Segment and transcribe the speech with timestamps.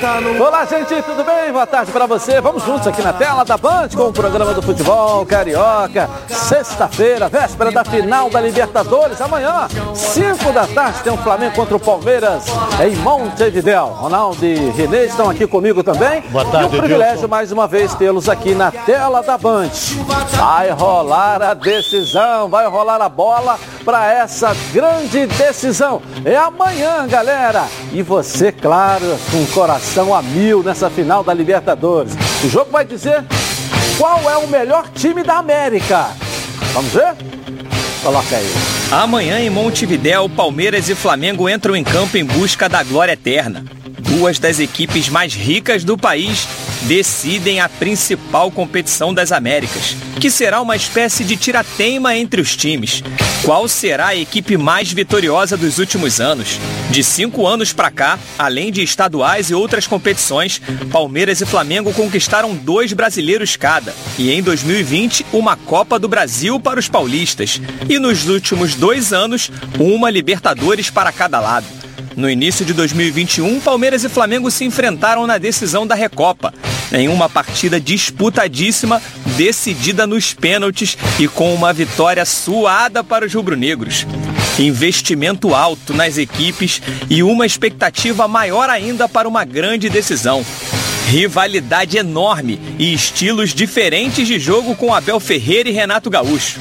[0.00, 1.50] Olá, gente, tudo bem?
[1.50, 2.40] Boa tarde para você.
[2.40, 6.08] Vamos juntos aqui na tela da Band com o programa do futebol carioca.
[6.28, 9.20] Sexta-feira, véspera da final da Libertadores.
[9.20, 12.44] Amanhã, 5 da tarde, tem o um Flamengo contra o Palmeiras
[12.80, 13.86] em Montevideo.
[13.86, 16.20] Ronaldo e Renê estão aqui comigo também.
[16.30, 19.70] Boa tarde, e um privilégio mais uma vez tê-los aqui na tela da Band.
[20.30, 23.58] Vai rolar a decisão, vai rolar a bola
[23.88, 26.02] para essa grande decisão.
[26.22, 27.66] É amanhã, galera.
[27.90, 32.12] E você, claro, com coração a mil nessa final da Libertadores.
[32.44, 33.24] O jogo vai dizer
[33.96, 36.08] qual é o melhor time da América.
[36.74, 37.16] Vamos ver?
[38.02, 38.52] Coloca aí.
[38.92, 43.64] Amanhã em Montevidéu, Palmeiras e Flamengo entram em campo em busca da glória eterna.
[44.18, 46.48] Duas das equipes mais ricas do país
[46.88, 53.00] decidem a principal competição das Américas, que será uma espécie de tirateima entre os times.
[53.44, 56.58] Qual será a equipe mais vitoriosa dos últimos anos?
[56.90, 60.60] De cinco anos para cá, além de estaduais e outras competições,
[60.90, 63.94] Palmeiras e Flamengo conquistaram dois brasileiros cada.
[64.18, 67.60] E em 2020, uma Copa do Brasil para os paulistas.
[67.88, 71.77] E nos últimos dois anos, uma Libertadores para cada lado.
[72.18, 76.52] No início de 2021, Palmeiras e Flamengo se enfrentaram na decisão da Recopa,
[76.92, 79.00] em uma partida disputadíssima,
[79.36, 84.04] decidida nos pênaltis e com uma vitória suada para os rubro-negros.
[84.58, 90.44] Investimento alto nas equipes e uma expectativa maior ainda para uma grande decisão.
[91.06, 96.58] Rivalidade enorme e estilos diferentes de jogo com Abel Ferreira e Renato Gaúcho.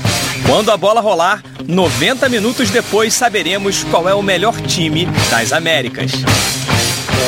[0.48, 6.14] Quando a bola rolar, 90 minutos depois saberemos qual é o melhor time das Américas.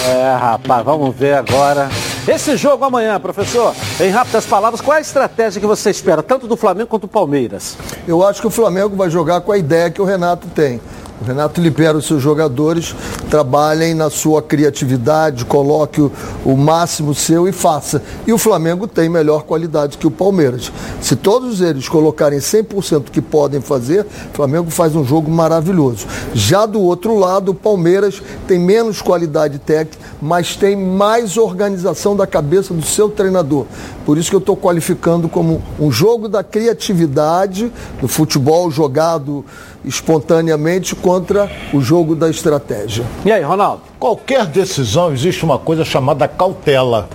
[0.08, 1.90] É, rapaz, vamos ver agora.
[2.25, 6.47] Esse jogo amanhã, professor, em rápidas palavras, qual é a estratégia que você espera, tanto
[6.47, 7.78] do Flamengo quanto do Palmeiras?
[8.08, 10.80] Eu acho que o Flamengo vai jogar com a ideia que o Renato tem.
[11.22, 12.95] O Renato libera os seus jogadores,
[13.30, 16.09] trabalhem na sua criatividade, coloque o,
[16.45, 18.02] o, máximo seu e faça.
[18.25, 20.72] E o Flamengo tem melhor qualidade que o Palmeiras.
[21.02, 26.08] Se todos eles colocarem 100% que podem fazer, o Flamengo faz um jogo maravilhoso.
[26.34, 32.25] Já do outro lado, o Palmeiras tem menos qualidade técnica, mas tem mais organização da
[32.25, 33.66] cabeça do seu treinador.
[34.06, 39.44] Por isso que eu estou qualificando como um jogo da criatividade, do futebol jogado
[39.84, 43.06] espontaneamente contra o jogo da estratégia.
[43.25, 43.84] E aí, Ronaldo?
[44.00, 47.09] Qualquer decisão existe uma coisa chamada cautela.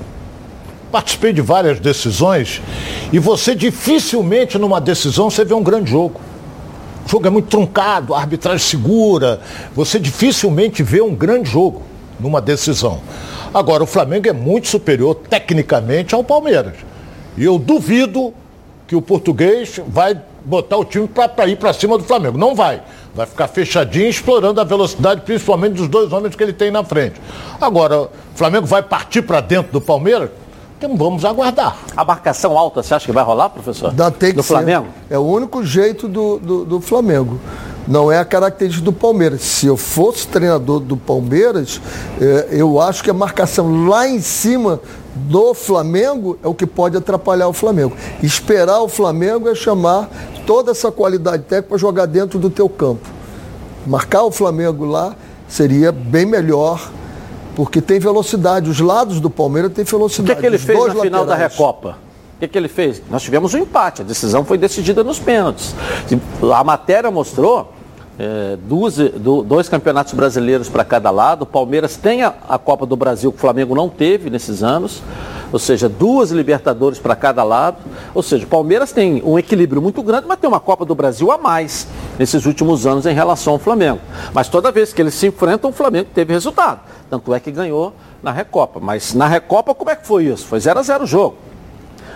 [0.90, 2.62] Participei de várias decisões
[3.12, 6.20] e você dificilmente numa decisão você vê um grande jogo.
[7.04, 9.40] O jogo é muito truncado, a arbitragem segura,
[9.74, 11.82] você dificilmente vê um grande jogo
[12.18, 13.00] numa decisão.
[13.52, 16.74] Agora, o Flamengo é muito superior tecnicamente ao Palmeiras.
[17.36, 18.32] E eu duvido
[18.86, 22.36] que o português vai botar o time para ir para cima do Flamengo.
[22.36, 22.82] Não vai.
[23.14, 27.20] Vai ficar fechadinho, explorando a velocidade, principalmente dos dois homens que ele tem na frente.
[27.60, 30.30] Agora, o Flamengo vai partir para dentro do Palmeiras?
[30.76, 31.76] Então vamos aguardar.
[31.96, 33.92] A marcação alta, você acha que vai rolar, professor?
[33.92, 34.88] Dá, tem que do Flamengo?
[35.08, 35.14] Ser.
[35.14, 37.40] É o único jeito do, do, do Flamengo
[37.86, 39.42] não é a característica do Palmeiras.
[39.42, 41.80] Se eu fosse treinador do Palmeiras,
[42.20, 44.80] é, eu acho que a marcação lá em cima
[45.14, 47.92] do Flamengo é o que pode atrapalhar o Flamengo.
[48.22, 50.08] Esperar o Flamengo é chamar
[50.46, 53.08] toda essa qualidade técnica para jogar dentro do teu campo.
[53.86, 55.14] Marcar o Flamengo lá
[55.48, 56.90] seria bem melhor,
[57.54, 58.70] porque tem velocidade.
[58.70, 60.32] Os lados do Palmeiras têm velocidade.
[60.32, 61.02] O que, é que ele fez na laterais.
[61.02, 61.98] final da Recopa?
[62.36, 63.02] O que, é que ele fez?
[63.10, 65.74] Nós tivemos um empate, a decisão foi decidida nos pênaltis.
[66.54, 67.73] A matéria mostrou
[68.18, 71.42] é, duas, do, dois campeonatos brasileiros para cada lado.
[71.42, 75.02] O Palmeiras tem a, a, Copa do Brasil, que o Flamengo não teve nesses anos.
[75.52, 77.78] Ou seja, duas Libertadores para cada lado.
[78.14, 81.30] Ou seja, o Palmeiras tem um equilíbrio muito grande, mas tem uma Copa do Brasil
[81.30, 81.86] a mais
[82.18, 84.00] nesses últimos anos em relação ao Flamengo.
[84.32, 86.80] Mas toda vez que eles se enfrentam, o Flamengo teve resultado.
[87.10, 87.92] Tanto é que ganhou
[88.22, 88.80] na Recopa.
[88.80, 90.46] Mas na Recopa, como é que foi isso?
[90.46, 91.36] Foi 0 a 0 o jogo.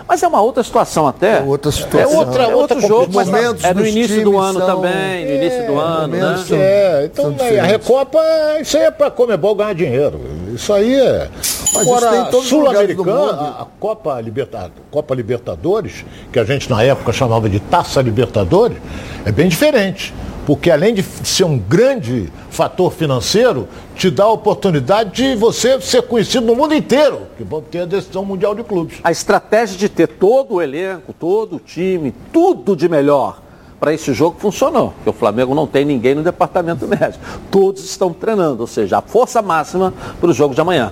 [0.09, 1.37] Mas é uma outra situação até.
[1.37, 1.99] É outra situação.
[1.99, 3.29] É, outra, é outro jogo, mas
[3.63, 4.75] é no início do ano são...
[4.75, 6.43] também, no início do ano, né?
[6.47, 8.19] São, é, então a Recopa,
[8.59, 10.19] isso aí é para Comebol ganhar dinheiro.
[10.51, 11.29] Isso aí é.
[11.75, 16.03] Mas Agora, Sul-Americana, a, a Copa, Liberta, Copa Libertadores,
[16.33, 18.77] que a gente na época chamava de Taça Libertadores,
[19.23, 20.11] é bem diferente
[20.49, 26.01] porque além de ser um grande fator financeiro, te dá a oportunidade de você ser
[26.01, 28.97] conhecido no mundo inteiro, que vão ter a decisão mundial de clubes.
[29.03, 33.43] A estratégia de ter todo o elenco, todo o time, tudo de melhor
[33.79, 37.23] para esse jogo funcionou, porque o Flamengo não tem ninguém no departamento médico.
[37.51, 40.91] Todos estão treinando, ou seja, a força máxima para o jogo de amanhã.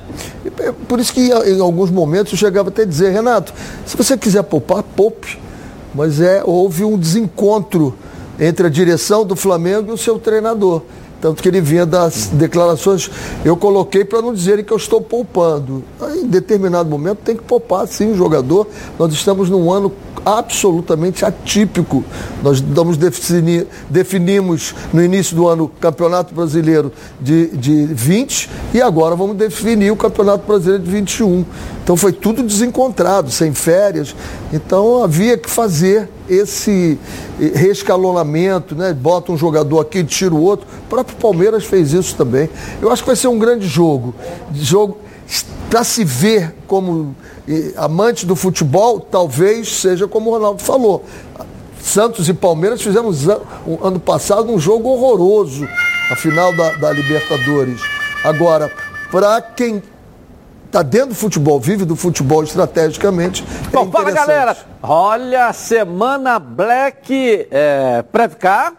[0.59, 3.51] É por isso que em alguns momentos eu chegava até a dizer, Renato,
[3.87, 5.39] se você quiser poupar, poupe.
[5.95, 7.97] Mas é, houve um desencontro
[8.39, 10.81] entre a direção do Flamengo e o seu treinador.
[11.19, 13.09] Tanto que ele vinha das declarações,
[13.43, 15.83] eu coloquei para não dizerem que eu estou poupando.
[16.15, 18.67] Em determinado momento tem que poupar sim o jogador.
[18.99, 19.91] Nós estamos num ano
[20.23, 22.03] absolutamente atípico.
[22.43, 28.81] Nós damos definir, definimos no início do ano o Campeonato Brasileiro de, de 20 e
[28.81, 31.45] agora vamos definir o Campeonato Brasileiro de 21.
[31.83, 34.15] Então foi tudo desencontrado, sem férias.
[34.53, 36.97] Então havia que fazer esse
[37.39, 38.93] reescalonamento, né?
[38.93, 40.67] Bota um jogador aqui, tira o outro.
[40.85, 42.49] O próprio Palmeiras fez isso também.
[42.81, 44.13] Eu acho que vai ser um grande jogo.
[44.53, 44.97] Jogo
[45.69, 47.15] para se ver como
[47.75, 51.03] amante do futebol, talvez seja como o Ronaldo falou.
[51.81, 53.25] Santos e Palmeiras fizemos
[53.81, 55.67] ano passado um jogo horroroso,
[56.11, 57.81] a final da, da Libertadores.
[58.23, 58.71] Agora,
[59.11, 59.81] para quem
[60.67, 63.43] está dentro do futebol, vive do futebol estrategicamente.
[63.67, 64.57] É Bom, fala galera.
[64.81, 68.73] Olha, semana Black é, Previcar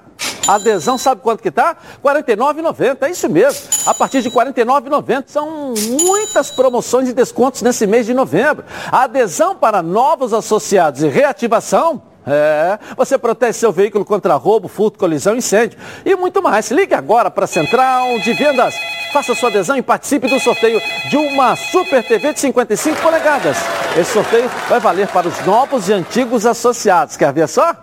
[0.49, 1.76] Adesão, sabe quanto que tá?
[2.02, 3.69] R$ 49,90, é isso mesmo.
[3.87, 8.64] A partir de R$ 49,90 são muitas promoções e descontos nesse mês de novembro.
[8.90, 14.98] A adesão para novos associados e reativação é, você protege seu veículo contra roubo, furto,
[14.98, 16.70] colisão, incêndio e muito mais.
[16.70, 18.74] Ligue agora para a Central de Vendas.
[19.12, 23.56] Faça sua adesão e participe do sorteio de uma Super TV de 55 polegadas.
[23.96, 27.16] Esse sorteio vai valer para os novos e antigos associados.
[27.16, 27.74] Quer ver só?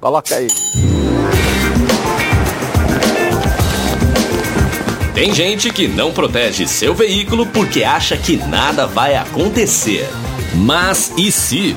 [0.00, 0.46] Coloca aí.
[5.12, 10.08] Tem gente que não protege seu veículo porque acha que nada vai acontecer.
[10.54, 11.76] Mas e se?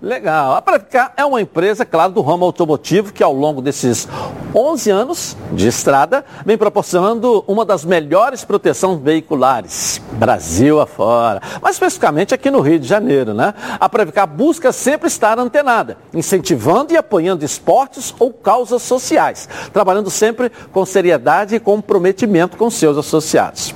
[0.00, 0.54] Legal.
[0.54, 4.06] A Previcar é uma empresa, claro, do ramo automotivo que ao longo desses
[4.54, 11.42] 11 anos de estrada vem proporcionando uma das melhores proteções veiculares, Brasil afora.
[11.60, 13.52] Mais especificamente aqui no Rio de Janeiro, né?
[13.80, 20.48] A Previcar busca sempre estar antenada, incentivando e apoiando esportes ou causas sociais, trabalhando sempre
[20.72, 23.74] com seriedade e comprometimento com seus associados.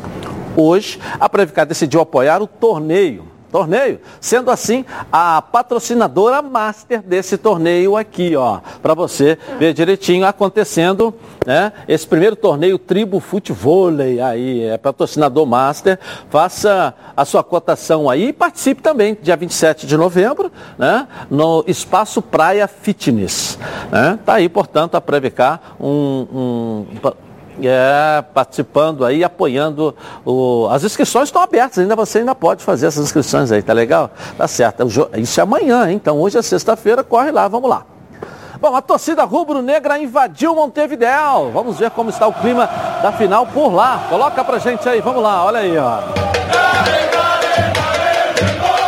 [0.57, 7.97] Hoje, a Previcar decidiu apoiar o torneio torneio, sendo assim a patrocinadora master desse torneio
[7.97, 11.15] aqui, ó, para você ver direitinho acontecendo,
[11.47, 11.73] né?
[11.87, 13.91] Esse primeiro torneio Tribo Futebol
[14.27, 15.99] aí, é patrocinador master,
[16.31, 21.07] faça a sua cotação aí e participe também, dia 27 de novembro, né?
[21.31, 23.59] No Espaço Praia Fitness,
[23.91, 24.19] né?
[24.25, 26.87] Tá aí, portanto, a Previcar um, um
[27.67, 29.95] é, participando aí, apoiando.
[30.25, 30.69] O...
[30.71, 34.11] As inscrições estão abertas, ainda você ainda pode fazer essas inscrições aí, tá legal?
[34.37, 34.87] Tá certo.
[35.17, 37.85] Isso é amanhã, então hoje é sexta-feira, corre lá, vamos lá.
[38.61, 41.51] Bom, a torcida rubro-negra invadiu Montevidéu.
[41.53, 42.69] Vamos ver como está o clima
[43.03, 44.07] da final por lá.
[44.09, 45.99] Coloca pra gente aí, vamos lá, olha aí, ó.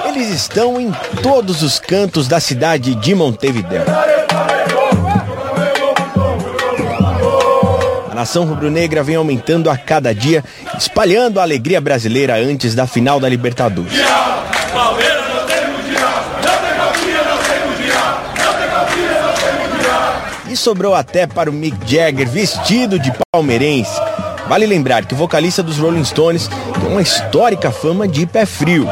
[0.08, 0.92] Eles estão em
[1.24, 3.82] todos os cantos da cidade de Montevidéu.
[8.14, 10.44] A nação rubro-negra vem aumentando a cada dia,
[10.78, 13.92] espalhando a alegria brasileira antes da final da Libertadores.
[20.48, 24.00] E sobrou até para o Mick Jagger vestido de palmeirense.
[24.46, 28.86] Vale lembrar que o vocalista dos Rolling Stones tem uma histórica fama de pé frio.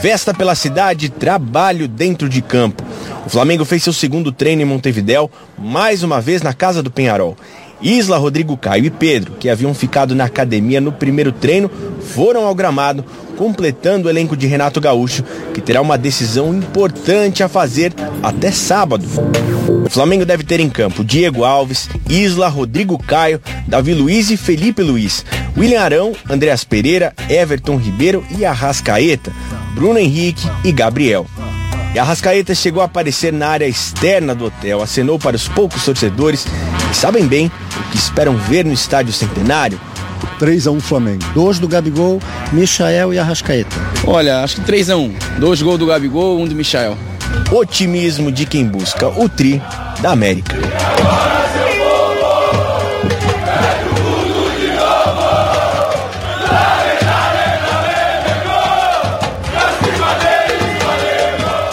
[0.00, 2.91] Festa pela cidade, trabalho dentro de campo.
[3.24, 7.36] O Flamengo fez seu segundo treino em Montevidéu, mais uma vez na casa do Penharol.
[7.80, 12.54] Isla, Rodrigo Caio e Pedro, que haviam ficado na academia no primeiro treino, foram ao
[12.54, 13.04] gramado,
[13.36, 19.04] completando o elenco de Renato Gaúcho, que terá uma decisão importante a fazer até sábado.
[19.84, 24.82] O Flamengo deve ter em campo Diego Alves, Isla, Rodrigo Caio, Davi Luiz e Felipe
[24.82, 25.24] Luiz,
[25.56, 29.32] William Arão, Andreas Pereira, Everton Ribeiro e Arrascaeta,
[29.74, 31.26] Bruno Henrique e Gabriel.
[31.94, 35.84] E a Rascaeta chegou a aparecer na área externa do hotel, acenou para os poucos
[35.84, 36.46] torcedores
[36.88, 39.78] que sabem bem o que esperam ver no estádio centenário.
[40.38, 41.22] 3 a 1 Flamengo.
[41.34, 42.18] Dois do Gabigol,
[42.50, 43.76] Michael e Arrascaeta.
[44.06, 46.96] Olha, acho que 3 a 1 Dois gols do Gabigol, um do Michael.
[47.50, 49.60] Otimismo de quem busca o tri
[50.00, 50.56] da América.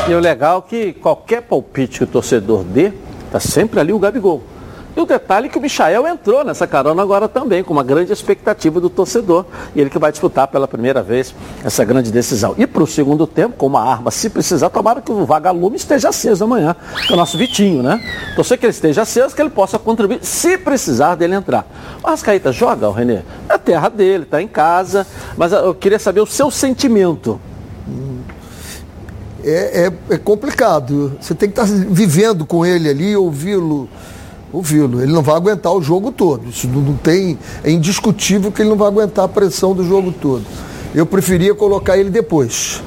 [0.10, 2.92] E o legal é que qualquer palpite que o torcedor dê,
[3.32, 4.42] tá sempre ali o Gabigol.
[4.98, 8.12] E o detalhe é que o Michael entrou nessa carona agora também, com uma grande
[8.12, 9.46] expectativa do torcedor.
[9.76, 12.56] E ele que vai disputar pela primeira vez essa grande decisão.
[12.58, 16.10] E para o segundo tempo, com uma arma, se precisar, tomara que o vagalume esteja
[16.10, 16.76] aceso amanhã.
[17.06, 18.02] Que é o nosso Vitinho, né?
[18.36, 21.68] Torcer que ele esteja aceso, que ele possa contribuir, se precisar dele entrar.
[22.04, 23.20] O Arrascaíta joga, o Renê?
[23.48, 25.06] É terra dele, está em casa.
[25.38, 27.40] Mas eu queria saber o seu sentimento.
[29.44, 31.18] É, é, é complicado.
[31.20, 33.90] Você tem que estar vivendo com ele ali, ouvi-lo
[34.52, 35.02] ouvi-lo.
[35.02, 36.50] Ele não vai aguentar o jogo todo.
[36.50, 37.38] Isso não tem.
[37.64, 40.44] É indiscutível que ele não vai aguentar a pressão do jogo todo.
[40.94, 42.82] Eu preferia colocar ele depois.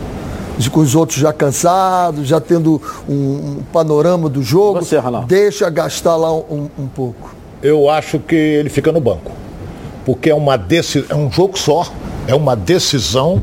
[0.71, 4.81] Com os outros já cansados, já tendo um, um panorama do jogo.
[4.81, 7.35] Você, deixa gastar lá um, um, pouco.
[7.63, 9.33] Eu acho que ele fica no banco.
[10.05, 11.05] Porque é, uma deci...
[11.09, 11.87] é um jogo só,
[12.27, 13.43] é uma decisão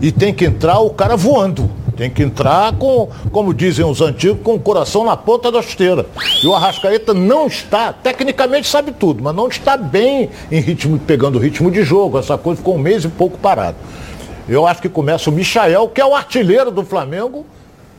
[0.00, 1.70] e tem que entrar o cara voando.
[1.98, 6.06] Tem que entrar com, como dizem os antigos, com o coração na ponta da esteira.
[6.40, 11.40] E o Arrascaeta não está, tecnicamente sabe tudo, mas não está bem em ritmo, pegando
[11.40, 12.16] ritmo de jogo.
[12.16, 13.76] Essa coisa ficou um mês e pouco parado.
[14.48, 17.44] Eu acho que começa o Michael, que é o artilheiro do Flamengo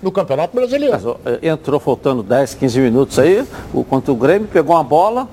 [0.02, 0.94] no Campeonato Brasileiro.
[0.94, 5.28] Mas, eh, entrou faltando 10, 15 minutos aí, o, contra o Grêmio, pegou uma bola,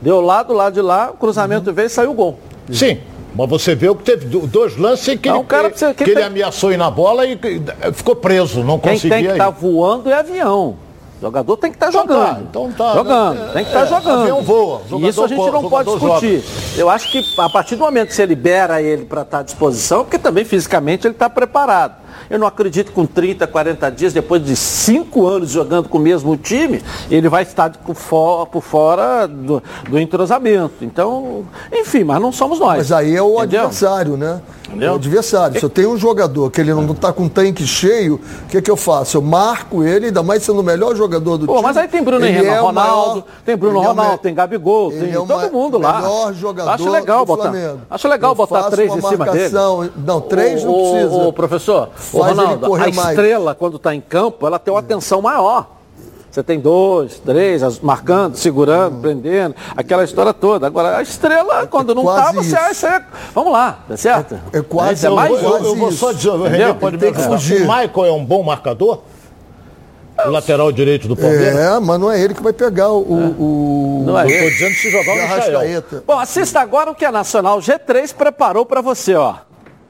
[0.00, 1.76] deu lá do lado de lá, o cruzamento uhum.
[1.76, 2.38] veio e saiu o gol.
[2.72, 2.98] Sim,
[3.34, 6.24] mas você vê que teve dois lances que, não, ele, cara, que, que ele tem...
[6.24, 7.38] ameaçou ir na bola e
[7.92, 9.16] ficou preso, não quem conseguia.
[9.16, 10.76] Quem tem que estar tá voando é avião.
[11.18, 12.34] O jogador tem que estar tá então jogando.
[12.34, 12.94] Tá, então tá.
[12.94, 14.20] Jogando, é, tem que estar tá é, jogando.
[14.22, 14.82] Avião voa.
[14.90, 16.40] E isso a gente não pode discutir.
[16.40, 16.80] Joga.
[16.80, 19.42] Eu acho que a partir do momento que você libera ele para estar tá à
[19.42, 22.03] disposição, porque também fisicamente ele está preparado.
[22.28, 26.00] Eu não acredito que com 30, 40 dias, depois de cinco anos jogando com o
[26.00, 30.84] mesmo time, ele vai estar por fora, por fora do, do, entrosamento.
[30.84, 32.78] Então, enfim, mas não somos nós.
[32.78, 33.62] Mas aí é o entendeu?
[33.62, 34.40] adversário, né?
[34.68, 34.88] Entendeu?
[34.88, 35.58] É o adversário.
[35.58, 38.60] Se eu tenho um jogador que ele não está com um tanque cheio, o que,
[38.60, 39.16] que eu faço?
[39.16, 41.64] Eu marco ele, ainda mais sendo o melhor jogador do Pô, time.
[41.64, 44.90] Mas aí tem Bruno Henrique, é Ronaldo, maior, tem Bruno é Ronaldo, é tem Gabigol,
[44.90, 46.00] tem é todo mundo lá.
[46.00, 47.80] melhor jogador Acho legal botar, Flamengo.
[47.90, 49.54] Acho legal eu botar três em cima dele.
[50.04, 51.14] Não, três o, não precisa.
[51.14, 53.58] O, o professor, o Ronaldo, a estrela, mais.
[53.58, 55.74] quando está em campo, ela tem uma atenção maior.
[56.34, 60.66] Você tem dois, três, marcando, segurando, prendendo, aquela história toda.
[60.66, 63.02] Agora, a estrela, é quando não está, você, você.
[63.32, 64.34] Vamos lá, tá certo?
[64.52, 65.06] É, é quase.
[65.06, 67.58] É, mais eu, eu, eu vou só dizer, o René pode me fugir.
[67.58, 69.02] O Michael é um bom marcador?
[70.26, 71.56] O lateral direito do Palmeiras?
[71.56, 73.02] É, mas não é ele que vai pegar o.
[73.02, 74.04] o...
[74.04, 75.84] Não é eu estou dizendo se jogar o Michael.
[76.04, 79.36] Bom, assista agora o que a Nacional G3 preparou para você, ó.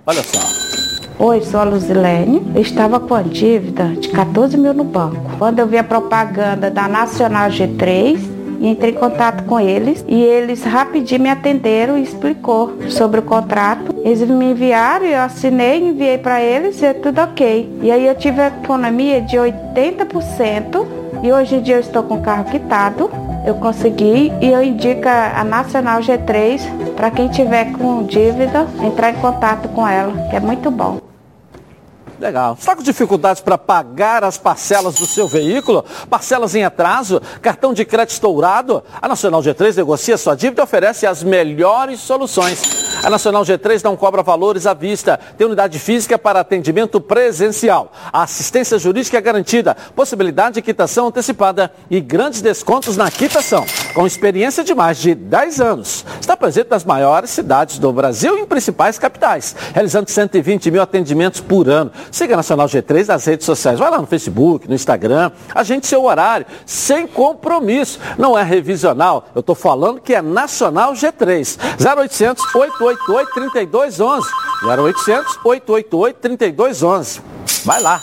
[0.06, 0.73] Olha só.
[1.16, 2.42] Oi, sou a Luzilene.
[2.56, 5.30] Eu estava com a dívida de 14 mil no banco.
[5.38, 8.18] Quando eu vi a propaganda da Nacional G3,
[8.60, 13.94] entrei em contato com eles e eles rapidinho me atenderam e explicou sobre o contrato.
[14.02, 17.78] Eles me enviaram, eu assinei, enviei para eles e é tudo ok.
[17.80, 20.84] E aí eu tive a economia de 80%
[21.22, 23.08] e hoje em dia eu estou com o carro quitado
[23.44, 29.16] eu consegui e eu indico a Nacional G3 para quem tiver com dívida entrar em
[29.16, 31.00] contato com ela, que é muito bom.
[32.18, 32.56] Legal.
[32.58, 35.84] Está com dificuldades para pagar as parcelas do seu veículo?
[36.08, 37.20] Parcelas em atraso?
[37.42, 38.82] Cartão de crédito estourado?
[39.02, 42.83] A Nacional G3 negocia sua dívida e oferece as melhores soluções.
[43.04, 45.20] A Nacional G3 não cobra valores à vista.
[45.36, 47.92] Tem unidade física para atendimento presencial.
[48.10, 53.66] A assistência jurídica é garantida, possibilidade de quitação antecipada e grandes descontos na quitação.
[53.92, 56.02] Com experiência de mais de 10 anos.
[56.18, 61.42] Está presente nas maiores cidades do Brasil e em principais capitais, realizando 120 mil atendimentos
[61.42, 61.92] por ano.
[62.10, 63.78] Siga a Nacional G3 nas redes sociais.
[63.78, 65.30] Vai lá no Facebook, no Instagram.
[65.54, 68.00] Agende seu horário, sem compromisso.
[68.16, 69.26] Não é revisional.
[69.34, 71.58] Eu estou falando que é Nacional G3.
[71.78, 74.28] 0800 888 3211.
[74.62, 77.22] 0800 888 3211.
[77.64, 78.00] Vai lá.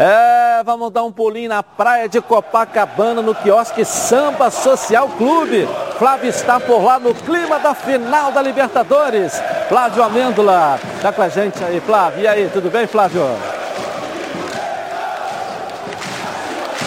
[0.00, 5.68] É, vamos dar um pulinho na praia de Copacabana, no quiosque Samba Social Clube.
[5.98, 9.42] Flávio está por lá no clima da final da Libertadores.
[9.68, 12.22] Flávio Amêndola, tá com a gente aí, Flávio.
[12.22, 13.22] E aí, tudo bem, Flávio?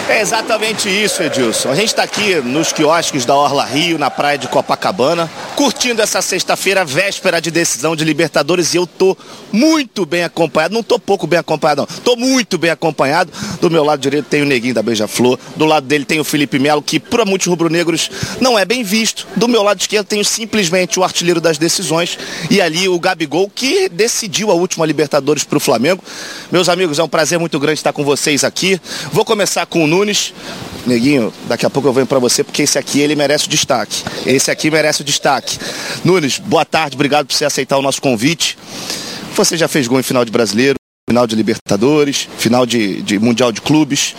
[0.10, 1.70] É exatamente isso, Edilson.
[1.70, 6.22] A gente está aqui nos quiosques da Orla Rio, na praia de Copacabana, curtindo essa
[6.22, 9.16] sexta-feira, véspera de decisão de Libertadores, e eu tô
[9.52, 10.74] muito bem acompanhado.
[10.74, 12.00] Não tô pouco bem acompanhado, não.
[12.02, 13.32] Tô muito bem acompanhado.
[13.62, 16.60] Do meu lado direito tem o Neguinho da Beija-Flor, do lado dele tem o Felipe
[16.60, 19.28] Melo, que para muitos rubro-negros não é bem visto.
[19.36, 22.18] Do meu lado esquerdo tenho simplesmente o artilheiro das decisões
[22.50, 26.04] e ali o Gabigol, que decidiu a última Libertadores para o Flamengo.
[26.52, 28.80] Meus amigos, é um prazer muito grande estar com vocês aqui.
[29.12, 30.34] Vou começar com o Nunes.
[30.88, 34.04] Neguinho, daqui a pouco eu venho para você porque esse aqui ele merece o destaque.
[34.26, 35.60] Esse aqui merece o destaque.
[36.04, 38.58] Nunes, boa tarde, obrigado por você aceitar o nosso convite.
[39.36, 40.76] Você já fez gol em final de brasileiro.
[41.08, 44.16] final de Libertadores, final de, de Mundial de Clubes.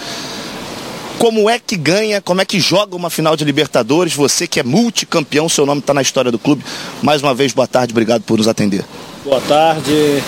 [1.19, 4.12] Como é que ganha, como é que joga uma final de Libertadores?
[4.12, 6.62] Você que é multicampeão, seu nome está na história do clube.
[7.02, 8.85] Mais uma vez, boa tarde, obrigado por nos atender.
[9.25, 10.23] Boa tarde.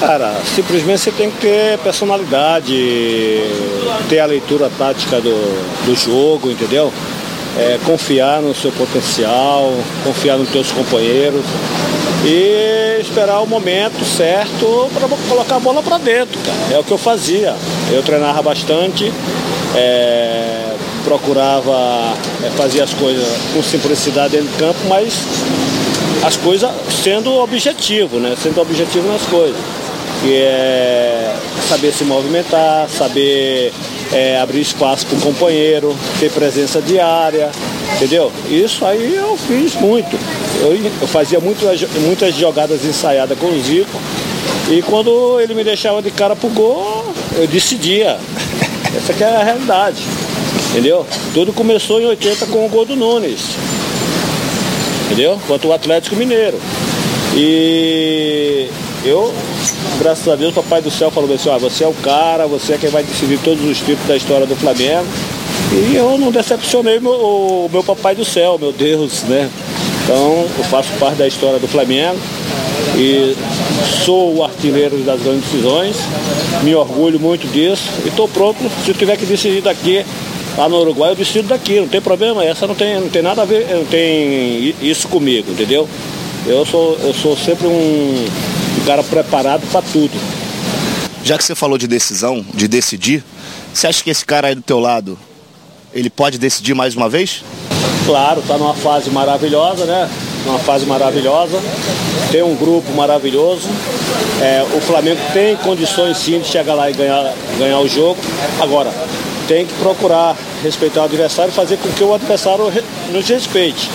[0.00, 2.74] Cara, simplesmente você tem que ter personalidade,
[4.08, 6.92] ter a leitura tática do, do jogo, entendeu?
[7.56, 9.72] É, confiar no seu potencial,
[10.02, 11.44] confiar nos teus companheiros
[12.24, 16.74] e esperar o momento certo para colocar a bola para dentro, cara.
[16.74, 17.54] É o que eu fazia.
[17.90, 19.12] Eu treinava bastante,
[19.74, 20.74] é,
[21.04, 25.14] procurava é, fazer as coisas com simplicidade dentro do campo, mas
[26.22, 26.70] as coisas
[27.02, 28.34] sendo objetivo, né?
[28.40, 29.60] Sendo objetivo nas coisas.
[30.22, 31.34] Que é
[31.68, 33.72] saber se movimentar, saber
[34.12, 37.50] é, abrir espaço para o companheiro, ter presença diária,
[37.96, 38.30] entendeu?
[38.48, 40.16] Isso aí eu fiz muito.
[40.60, 41.64] Eu, eu fazia muito,
[42.06, 43.98] muitas jogadas ensaiadas com o Zico
[44.70, 48.18] e quando ele me deixava de cara pro gol, eu decidia.
[48.96, 50.02] Essa é a realidade.
[50.70, 51.06] Entendeu?
[51.34, 53.40] Tudo começou em 80 com o gol do Nunes.
[55.12, 55.38] Entendeu?
[55.46, 56.58] Contra o Atlético Mineiro.
[57.36, 58.66] E
[59.04, 59.30] eu,
[59.98, 62.72] graças a Deus, o Papai do Céu falou assim, ah, você é o cara, você
[62.72, 65.04] é quem vai decidir todos os títulos da história do Flamengo.
[65.70, 69.50] E eu não decepcionei meu, o meu Papai do Céu, meu Deus, né?
[70.02, 72.18] Então eu faço parte da história do Flamengo
[72.96, 73.36] e
[74.06, 75.96] sou o artilheiro das grandes decisões,
[76.62, 80.06] me orgulho muito disso e estou pronto, se tiver que decidir daqui
[80.56, 83.42] lá no Uruguai, eu decido daqui, não tem problema, essa não tem, não tem nada
[83.42, 85.88] a ver, não tem isso comigo, entendeu?
[86.46, 88.26] Eu sou, eu sou sempre um,
[88.80, 90.12] um cara preparado para tudo.
[91.24, 93.24] Já que você falou de decisão, de decidir,
[93.72, 95.18] você acha que esse cara aí do teu lado,
[95.94, 97.42] ele pode decidir mais uma vez?
[98.04, 100.10] Claro, está numa fase maravilhosa, né?
[100.44, 101.60] Uma fase maravilhosa.
[102.32, 103.68] Tem um grupo maravilhoso.
[104.40, 108.18] É, o Flamengo tem condições sim de chegar lá e ganhar, ganhar o jogo.
[108.60, 108.90] Agora,
[109.52, 112.72] tem que procurar respeitar o adversário e fazer com que o adversário
[113.10, 113.90] nos respeite.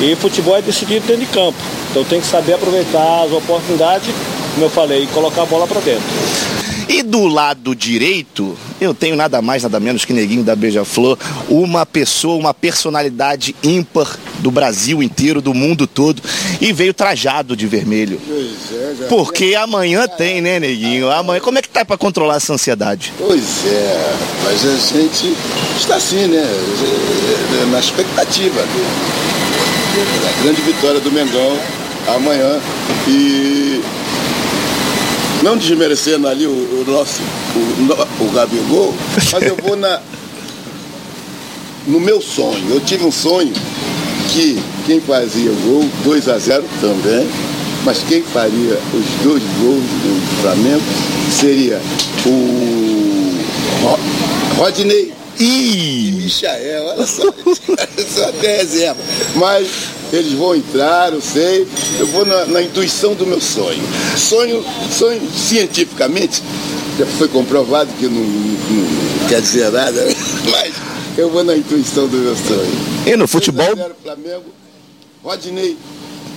[0.00, 1.58] E futebol é decidido dentro de campo.
[1.90, 4.14] Então tem que saber aproveitar as oportunidades,
[4.54, 6.59] como eu falei, e colocar a bola para dentro.
[6.92, 11.16] E do lado direito, eu tenho nada mais, nada menos que Neguinho da Beija-Flor,
[11.48, 16.20] uma pessoa, uma personalidade ímpar do Brasil inteiro, do mundo todo,
[16.60, 18.20] e veio trajado de vermelho.
[18.26, 21.08] Pois é, Porque amanhã tem, né, Neguinho?
[21.08, 23.12] Amanhã, como é que tá para controlar essa ansiedade?
[23.16, 25.32] Pois é, mas a gente
[25.78, 26.44] está assim, né,
[27.70, 28.60] na expectativa
[30.24, 31.56] da grande vitória do Mengão
[32.08, 32.60] amanhã
[33.06, 33.80] e
[35.42, 37.20] não desmerecendo ali o, o nosso,
[37.54, 38.94] o, o Gabigol,
[39.32, 40.00] mas eu vou na,
[41.86, 42.70] no meu sonho.
[42.70, 43.52] Eu tive um sonho
[44.32, 47.28] que quem fazia o gol, 2 a 0 também,
[47.84, 50.82] mas quem faria os dois gols do Flamengo
[51.30, 51.80] seria
[52.26, 52.60] o
[54.56, 57.22] Rodney e, Michael, olha só,
[58.14, 59.00] só até reserva.
[59.36, 59.68] Mas
[60.12, 61.66] eles vão entrar, eu sei,
[61.98, 63.82] eu vou na, na intuição do meu sonho.
[64.16, 66.42] Sonho, sonho cientificamente,
[66.98, 70.04] já foi comprovado que não, não quer dizer nada,
[70.50, 70.74] mas
[71.16, 72.72] eu vou na intuição do meu sonho.
[73.06, 73.66] E no futebol?
[74.02, 74.46] Flamengo,
[75.22, 75.76] Rodney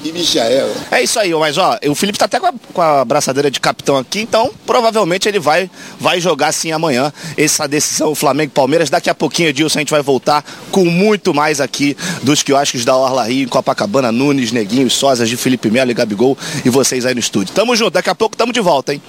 [0.04, 0.70] e Michael.
[0.92, 3.60] É isso aí, mas ó, o Felipe tá até com a, com a braçadeira de
[3.60, 8.90] capitão aqui, então provavelmente ele vai, vai jogar sim amanhã essa decisão Flamengo Palmeiras.
[8.90, 12.96] Daqui a pouquinho, Edilson, a gente vai voltar com muito mais aqui dos quiosques da
[12.96, 17.20] Orla Rio, Copacabana, Nunes, Neguinho, Sosas de Felipe Melo e Gabigol e vocês aí no
[17.20, 17.54] estúdio.
[17.54, 19.02] Tamo junto, daqui a pouco tamo de volta, hein?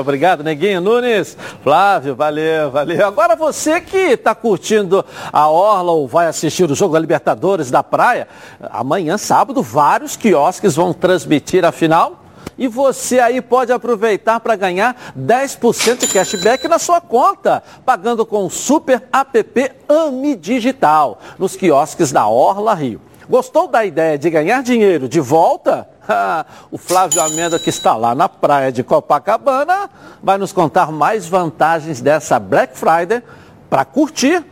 [0.00, 1.36] Obrigado, Neguinho Nunes.
[1.62, 3.06] Flávio, valeu, valeu.
[3.06, 7.82] Agora você que está curtindo a Orla ou vai assistir o jogo da Libertadores da
[7.82, 8.26] Praia,
[8.70, 12.20] amanhã, sábado, vários quiosques vão transmitir a final.
[12.56, 18.46] E você aí pode aproveitar para ganhar 10% de cashback na sua conta, pagando com
[18.46, 23.00] o Super App AMI Digital, nos quiosques da Orla Rio.
[23.28, 25.88] Gostou da ideia de ganhar dinheiro de volta?
[26.70, 29.90] o Flávio Amenda, que está lá na praia de Copacabana,
[30.22, 33.22] vai nos contar mais vantagens dessa Black Friday
[33.68, 34.44] para curtir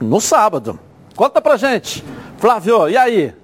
[0.00, 0.78] no sábado.
[1.16, 2.04] Conta pra gente.
[2.38, 3.43] Flávio, e aí?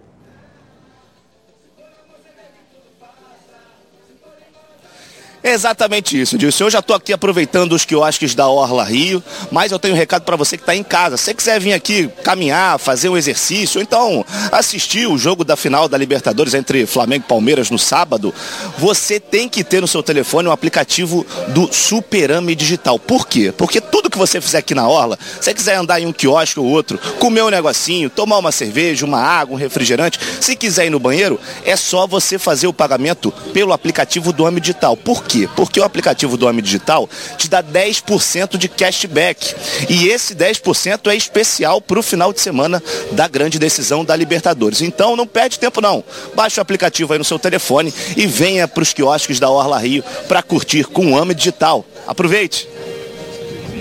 [5.42, 6.64] Exatamente isso, Dilson.
[6.64, 10.22] Eu já estou aqui aproveitando os quiosques da Orla Rio, mas eu tenho um recado
[10.22, 11.16] para você que está em casa.
[11.16, 15.56] Se você quiser vir aqui caminhar, fazer um exercício, ou então assistir o jogo da
[15.56, 18.34] final da Libertadores entre Flamengo e Palmeiras no sábado,
[18.78, 22.98] você tem que ter no seu telefone o um aplicativo do Superame Digital.
[22.98, 23.50] Por quê?
[23.56, 26.60] Porque tudo que você fizer aqui na Orla, se você quiser andar em um quiosque
[26.60, 30.90] ou outro, comer um negocinho, tomar uma cerveja, uma água, um refrigerante, se quiser ir
[30.90, 34.96] no banheiro, é só você fazer o pagamento pelo aplicativo do AME Digital.
[34.96, 35.48] Por quê?
[35.54, 39.54] Porque o aplicativo do Homem Digital te dá 10% de cashback.
[39.88, 44.80] E esse 10% é especial para o final de semana da grande decisão da Libertadores.
[44.80, 46.02] Então não perde tempo não.
[46.34, 50.02] Baixe o aplicativo aí no seu telefone e venha para os quiosques da Orla Rio
[50.26, 51.84] para curtir com o Homem Digital.
[52.06, 52.68] Aproveite!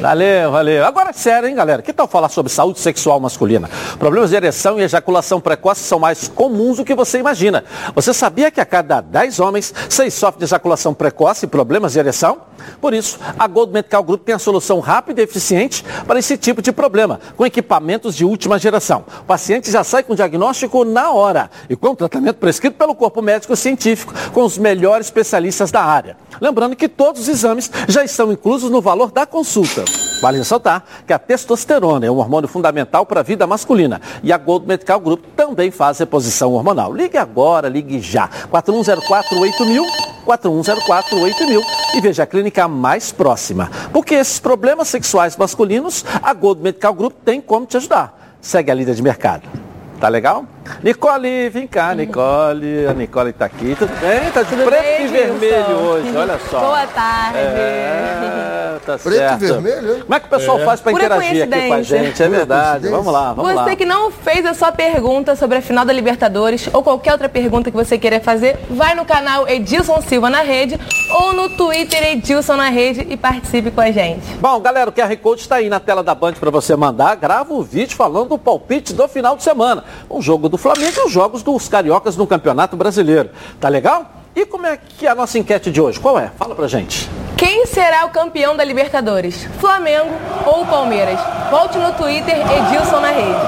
[0.01, 0.85] Valeu, valeu.
[0.85, 1.81] Agora sério, hein, galera?
[1.81, 3.69] Que tal falar sobre saúde sexual masculina?
[3.97, 7.65] Problemas de ereção e ejaculação precoce são mais comuns do que você imagina.
[7.93, 11.99] Você sabia que a cada 10 homens, 6 sofrem de ejaculação precoce e problemas de
[11.99, 12.38] ereção?
[12.79, 16.62] Por isso, a Gold Medical Group tem a solução rápida e eficiente para esse tipo
[16.62, 19.03] de problema, com equipamentos de última geração.
[19.21, 22.95] O paciente já sai com o diagnóstico na hora e com o tratamento prescrito pelo
[22.95, 26.17] corpo médico científico, com os melhores especialistas da área.
[26.39, 29.88] Lembrando que todos os exames já estão inclusos no valor da consulta.
[30.21, 34.38] Vale ressaltar que a testosterona é um hormônio fundamental para a vida masculina e a
[34.38, 36.93] Gold Medical Group também faz reposição hormonal.
[36.93, 38.30] Ligue agora, ligue já.
[38.52, 39.82] 41048000,
[40.25, 41.62] 41048000
[41.95, 43.71] e veja a clínica mais próxima.
[43.93, 48.38] Porque esses problemas sexuais masculinos, a Gold Medical Group tem como te ajudar.
[48.41, 49.68] Segue a líder de mercado.
[49.99, 50.45] Tá legal?
[50.81, 52.88] Nicole, vem cá, Nicole.
[52.88, 53.75] A Nicole tá aqui.
[53.77, 54.31] Tudo bem?
[54.31, 55.73] Tá de Tudo preto bem, e vermelho Gilson?
[55.83, 56.59] hoje, olha só.
[56.62, 57.38] Boa tarde.
[57.38, 59.39] É, tá Preto e certo.
[59.39, 60.01] vermelho, hein?
[60.03, 60.65] Como é que o pessoal É.
[60.65, 62.23] faz para interagir aqui com a gente?
[62.23, 62.88] É verdade.
[62.88, 63.75] Vamos lá, vamos você lá.
[63.75, 67.69] que não fez a sua pergunta sobre a final da Libertadores ou qualquer outra pergunta
[67.69, 70.79] que você queira fazer, vai no canal Edilson Silva na Rede
[71.19, 74.25] ou no Twitter Edilson na Rede e participe com a gente.
[74.39, 77.15] Bom, galera, o QR Code está aí na tela da Band para você mandar.
[77.15, 79.83] Grava o vídeo falando do palpite do final de semana.
[80.10, 83.30] O jogo do Flamengo e os jogos dos cariocas no Campeonato Brasileiro.
[83.60, 84.06] Tá legal?
[84.36, 85.99] E como é que é a nossa enquete de hoje?
[85.99, 86.32] Qual é?
[86.38, 87.10] Fala pra gente.
[87.36, 89.47] Quem será o campeão da Libertadores?
[89.60, 90.12] Flamengo
[90.45, 91.19] ou Palmeiras?
[91.49, 93.39] Volte no Twitter Edilson na Rede.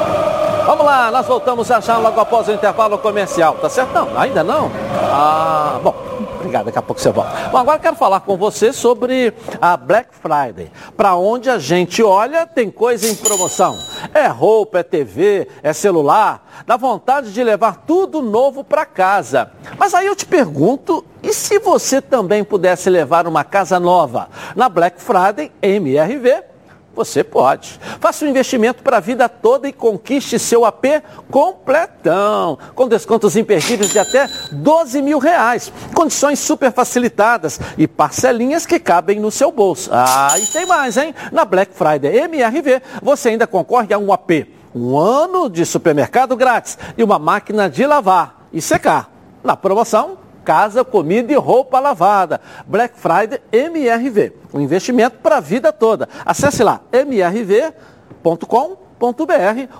[0.65, 3.55] Vamos lá, nós voltamos já já logo após o intervalo comercial.
[3.55, 3.93] Tá certo?
[3.93, 4.71] Não, ainda não?
[5.11, 5.95] Ah, bom,
[6.41, 7.49] obrigado, daqui a pouco você volta.
[7.49, 10.71] Bom, agora quero falar com você sobre a Black Friday.
[10.97, 13.77] Para onde a gente olha, tem coisa em promoção.
[14.13, 16.63] É roupa, é TV, é celular.
[16.65, 19.51] Dá vontade de levar tudo novo para casa.
[19.77, 24.29] Mas aí eu te pergunto, e se você também pudesse levar uma casa nova?
[24.55, 26.50] Na Black Friday, MRV,
[26.95, 27.79] você pode.
[27.99, 30.85] Faça um investimento para a vida toda e conquiste seu AP
[31.29, 38.79] completão, com descontos imperdíveis de até 12 mil reais, condições super facilitadas e parcelinhas que
[38.79, 39.89] cabem no seu bolso.
[39.93, 41.15] Ah, e tem mais, hein?
[41.31, 46.77] Na Black Friday MRV, você ainda concorre a um AP, um ano de supermercado grátis
[46.97, 49.09] e uma máquina de lavar e secar.
[49.43, 52.41] Na promoção, casa, comida e roupa lavada.
[52.65, 56.07] Black Friday MRV, um investimento para a vida toda.
[56.25, 57.73] Acesse lá mrv.com.br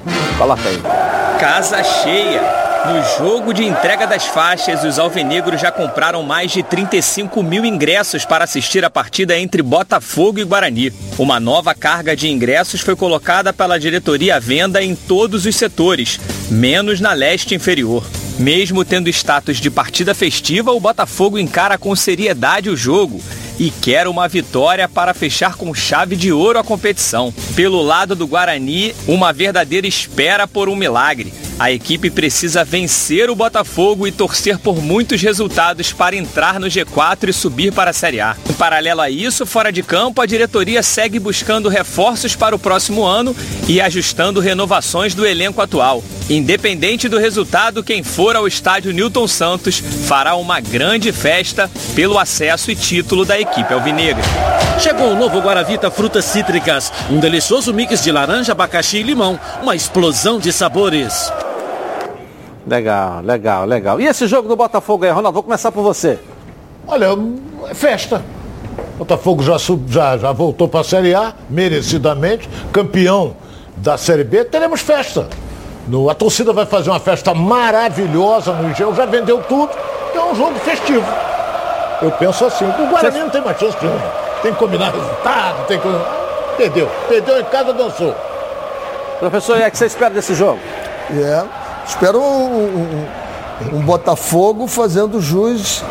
[0.06, 1.40] Aí.
[1.40, 2.42] Casa cheia.
[2.84, 8.26] No jogo de entrega das faixas, os alvinegros já compraram mais de 35 mil ingressos
[8.26, 10.92] para assistir a partida entre Botafogo e Guarani.
[11.20, 16.20] Uma nova carga de ingressos foi colocada pela diretoria à venda em todos os setores,
[16.50, 18.04] menos na leste inferior.
[18.40, 23.22] Mesmo tendo status de partida festiva, o Botafogo encara com seriedade o jogo
[23.62, 27.32] e quer uma vitória para fechar com chave de ouro a competição.
[27.56, 31.32] Pelo lado do Guarani, uma verdadeira espera por um milagre.
[31.62, 37.30] A equipe precisa vencer o Botafogo e torcer por muitos resultados para entrar no G4
[37.30, 38.36] e subir para a Série A.
[38.50, 43.04] Em paralelo a isso, fora de campo, a diretoria segue buscando reforços para o próximo
[43.04, 43.36] ano
[43.68, 46.04] e ajustando renovações do elenco atual.
[46.32, 52.72] Independente do resultado, quem for ao estádio Newton Santos fará uma grande festa pelo acesso
[52.72, 54.24] e título da equipe alvinegra.
[54.80, 59.76] Chegou o novo Guaravita Frutas Cítricas, um delicioso mix de laranja, abacaxi e limão, uma
[59.76, 61.32] explosão de sabores.
[62.68, 64.00] Legal, legal, legal.
[64.00, 66.20] E esse jogo do Botafogo aí, Ronaldo, vou começar por você.
[66.88, 67.08] Olha,
[67.70, 68.24] é festa.
[68.98, 73.36] Botafogo já, sub, já, já voltou para a Série A, merecidamente, campeão
[73.78, 74.46] da Série B.
[74.46, 75.28] Teremos festa.
[75.88, 79.72] No, a torcida vai fazer uma festa maravilhosa no Engenho, já vendeu tudo.
[80.14, 81.06] É um jogo festivo.
[82.02, 82.66] Eu penso assim.
[82.66, 83.88] O Guarani não tem mais chance de
[84.42, 85.88] Tem que combinar resultado, tem que.
[86.58, 86.90] Perdeu.
[87.08, 88.16] Perdeu em casa, dançou.
[89.20, 90.60] Professor, e é que você espera desse jogo?
[91.12, 91.61] É.
[91.86, 93.06] Espero um,
[93.74, 95.84] um, um Botafogo fazendo jus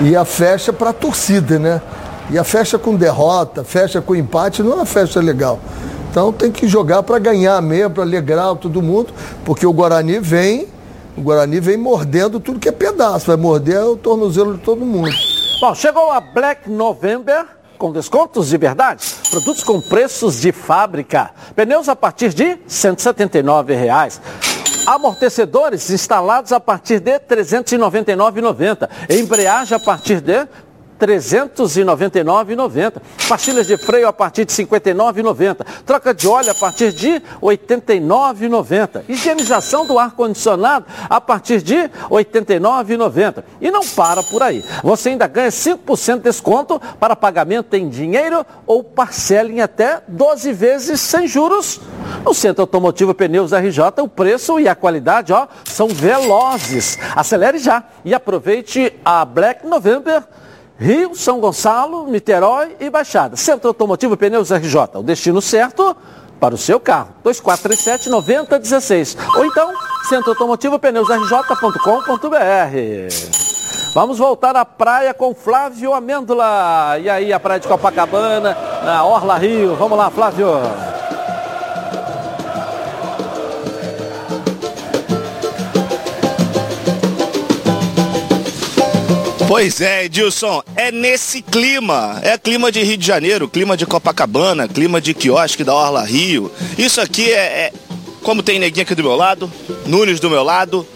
[0.00, 1.80] e a festa para a torcida, né?
[2.30, 5.58] E a festa com derrota, festa com empate, não é uma festa legal.
[6.10, 9.12] Então tem que jogar para ganhar mesmo, para alegrar todo mundo,
[9.44, 10.68] porque o Guarani vem,
[11.16, 15.14] o Guarani vem mordendo tudo que é pedaço, vai morder o tornozelo de todo mundo.
[15.60, 17.46] Bom, chegou a Black November
[17.78, 24.20] com descontos de verdade, produtos com preços de fábrica, pneus a partir de 179 reais.
[24.86, 28.88] Amortecedores instalados a partir de R$ 399,90.
[29.08, 30.46] Embreagem a partir de
[31.02, 33.02] 399,90.
[33.28, 35.66] Pastilhas de freio a partir de 59,90.
[35.84, 39.02] Troca de óleo a partir de 89,90.
[39.08, 43.42] Higienização do ar-condicionado a partir de 89,90.
[43.60, 44.64] E não para por aí.
[44.84, 50.52] Você ainda ganha 5% de desconto para pagamento em dinheiro ou parcela em até 12
[50.52, 51.80] vezes sem juros.
[52.24, 56.96] No Centro Automotivo Pneus RJ, o preço e a qualidade ó, são velozes.
[57.16, 60.22] Acelere já e aproveite a Black November
[60.82, 63.36] Rio, São Gonçalo, Niterói e Baixada.
[63.36, 65.96] Centro Automotivo Pneus RJ, o destino certo
[66.40, 67.10] para o seu carro.
[67.24, 69.16] 2437-9016.
[69.36, 69.72] Ou então,
[70.08, 72.32] Centro Automotivo Pneus RJ.com.br.
[73.94, 76.98] Vamos voltar à praia com Flávio Amêndola.
[76.98, 79.76] E aí, a praia de Copacabana, na Orla Rio.
[79.76, 80.48] Vamos lá, Flávio.
[89.54, 94.66] Pois é, Edilson, é nesse clima, é clima de Rio de Janeiro, clima de Copacabana,
[94.66, 96.50] clima de quiosque da Orla Rio.
[96.78, 97.36] Isso aqui é,
[97.66, 97.72] é
[98.22, 99.52] como tem neguinho aqui do meu lado,
[99.84, 100.88] Nunes do meu lado,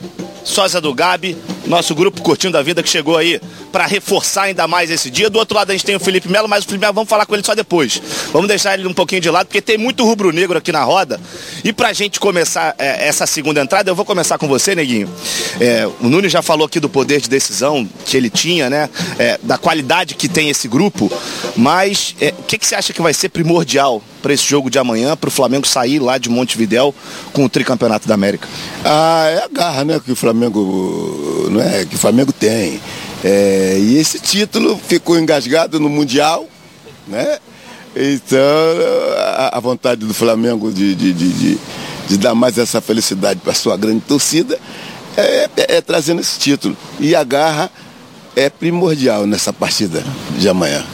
[0.46, 3.40] Sósia do Gabi, nosso grupo Curtindo a Vida que chegou aí
[3.72, 5.28] para reforçar ainda mais esse dia.
[5.28, 7.26] Do outro lado a gente tem o Felipe Melo, mas o Felipe Melo vamos falar
[7.26, 8.00] com ele só depois.
[8.32, 11.20] Vamos deixar ele um pouquinho de lado, porque tem muito rubro-negro aqui na roda.
[11.64, 15.10] E pra gente começar é, essa segunda entrada, eu vou começar com você, Neguinho.
[15.60, 18.88] É, o Nunes já falou aqui do poder de decisão que ele tinha, né?
[19.18, 21.10] É, da qualidade que tem esse grupo.
[21.56, 24.76] Mas é, o que, que você acha que vai ser primordial para esse jogo de
[24.76, 26.92] amanhã, para o Flamengo sair lá de Montevidéu
[27.32, 28.48] com o tricampeonato da América?
[28.84, 32.80] Ah, é a garra, né, que o Flamengo, não é, que o Flamengo tem.
[33.22, 36.44] É, e esse título ficou engasgado no Mundial,
[37.06, 37.38] né?
[37.94, 38.40] Então,
[39.16, 41.58] a, a vontade do Flamengo de, de, de, de,
[42.08, 44.58] de dar mais essa felicidade para sua grande torcida
[45.16, 46.76] é, é, é trazendo esse título.
[46.98, 47.70] E a garra
[48.34, 50.02] é primordial nessa partida
[50.36, 50.84] de amanhã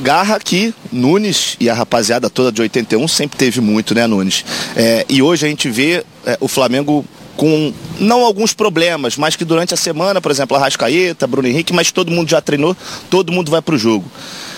[0.00, 4.44] garra que Nunes e a rapaziada toda de 81 sempre teve muito, né, Nunes?
[4.74, 7.04] É, e hoje a gente vê é, o Flamengo
[7.36, 11.72] com não alguns problemas, mas que durante a semana, por exemplo, a Rascaeta, Bruno Henrique,
[11.72, 12.76] mas todo mundo já treinou,
[13.08, 14.04] todo mundo vai para o jogo.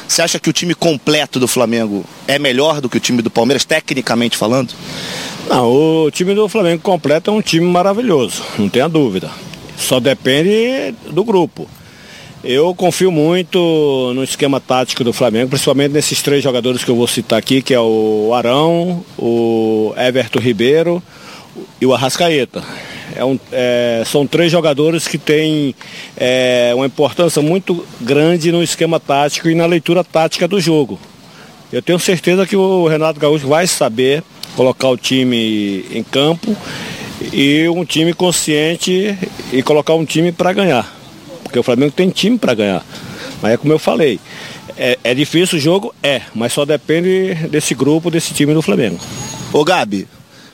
[0.08, 3.30] Você acha que o time completo do Flamengo é melhor do que o time do
[3.30, 4.74] Palmeiras, tecnicamente falando?
[5.48, 9.30] Não, o time do Flamengo completo é um time maravilhoso, não tenha dúvida.
[9.76, 11.68] Só depende do grupo.
[12.44, 17.06] Eu confio muito no esquema tático do Flamengo, principalmente nesses três jogadores que eu vou
[17.06, 21.00] citar aqui, que é o Arão, o Everton Ribeiro
[21.80, 22.60] e o Arrascaeta.
[23.14, 25.72] É um, é, são três jogadores que têm
[26.16, 30.98] é, uma importância muito grande no esquema tático e na leitura tática do jogo.
[31.72, 34.24] Eu tenho certeza que o Renato Gaúcho vai saber
[34.56, 36.56] colocar o time em campo
[37.32, 39.16] e um time consciente
[39.52, 41.01] e colocar um time para ganhar.
[41.52, 42.82] Porque o Flamengo tem time para ganhar.
[43.42, 44.18] Mas é como eu falei,
[44.74, 45.94] é, é difícil o jogo?
[46.02, 48.98] É, mas só depende desse grupo, desse time do Flamengo.
[49.52, 50.08] Ô Gabi,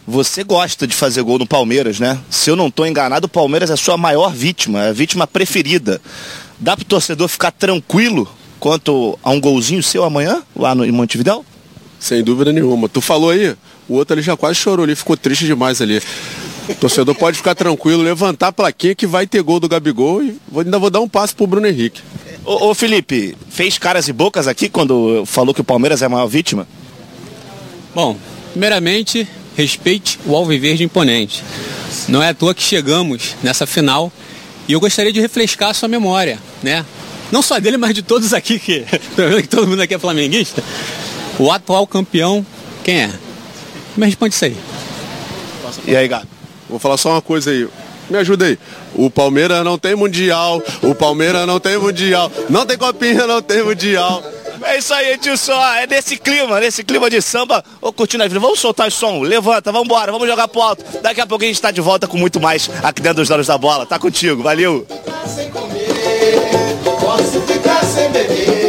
[0.04, 2.18] você gosta de fazer gol no Palmeiras, né?
[2.28, 5.24] Se eu não estou enganado, o Palmeiras é a sua maior vítima, é a vítima
[5.24, 6.00] preferida.
[6.58, 10.90] Dá para o torcedor ficar tranquilo quanto a um golzinho seu amanhã, lá no, em
[10.90, 11.44] Montevidéu?
[12.00, 12.88] Sem dúvida nenhuma.
[12.88, 13.54] Tu falou aí,
[13.88, 16.02] o outro ali já quase chorou ali, ficou triste demais ali.
[16.68, 20.38] O torcedor pode ficar tranquilo, levantar a plaquinha que vai ter gol do Gabigol e
[20.46, 22.02] vou, ainda vou dar um passo pro Bruno Henrique.
[22.44, 26.08] Ô, ô, Felipe, fez caras e bocas aqui quando falou que o Palmeiras é a
[26.08, 26.68] maior vítima?
[27.94, 28.16] Bom,
[28.52, 29.26] primeiramente,
[29.56, 31.42] respeite o Alviverde imponente.
[32.06, 34.12] Não é à toa que chegamos nessa final
[34.68, 36.84] e eu gostaria de refrescar a sua memória, né?
[37.32, 38.84] Não só dele, mas de todos aqui, que,
[39.42, 40.62] que todo mundo aqui é flamenguista.
[41.38, 42.44] O atual campeão,
[42.84, 43.10] quem é?
[43.96, 44.56] Me responde isso aí.
[45.86, 46.37] E aí, Gato?
[46.68, 47.68] Vou falar só uma coisa aí.
[48.10, 48.58] Me ajuda aí.
[48.94, 50.62] O Palmeiras não tem mundial.
[50.82, 52.30] O Palmeiras não tem mundial.
[52.48, 54.22] Não tem copinha, não tem mundial.
[54.62, 55.52] É isso aí, Edilson.
[55.76, 57.62] É nesse clima, nesse clima de samba.
[57.80, 58.40] Ô, curtindo a vida.
[58.40, 59.20] Vamos soltar o som.
[59.22, 60.84] Levanta, vamos embora, vamos jogar pro alto.
[61.02, 63.46] Daqui a pouco a gente tá de volta com muito mais aqui dentro dos donos
[63.46, 63.86] da bola.
[63.86, 64.86] Tá contigo, valeu.
[67.00, 68.67] Posso ficar sem beber,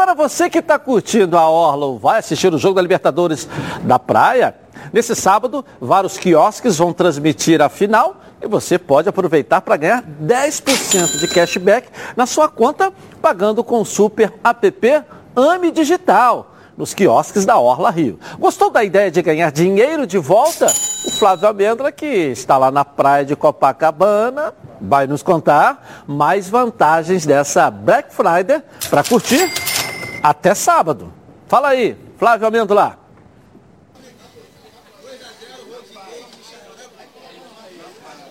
[0.00, 3.46] Agora você que está curtindo a Orla ou vai assistir o jogo da Libertadores
[3.82, 4.54] da Praia,
[4.94, 11.18] nesse sábado, vários quiosques vão transmitir a final e você pode aproveitar para ganhar 10%
[11.18, 15.04] de cashback na sua conta pagando com o Super App
[15.36, 18.18] AME Digital nos quiosques da Orla Rio.
[18.38, 20.64] Gostou da ideia de ganhar dinheiro de volta?
[20.64, 27.26] O Flávio Amêndola, que está lá na praia de Copacabana, vai nos contar mais vantagens
[27.26, 29.69] dessa Black Friday para curtir
[30.22, 31.12] até sábado.
[31.48, 33.00] Fala aí, Flávio Amêndola.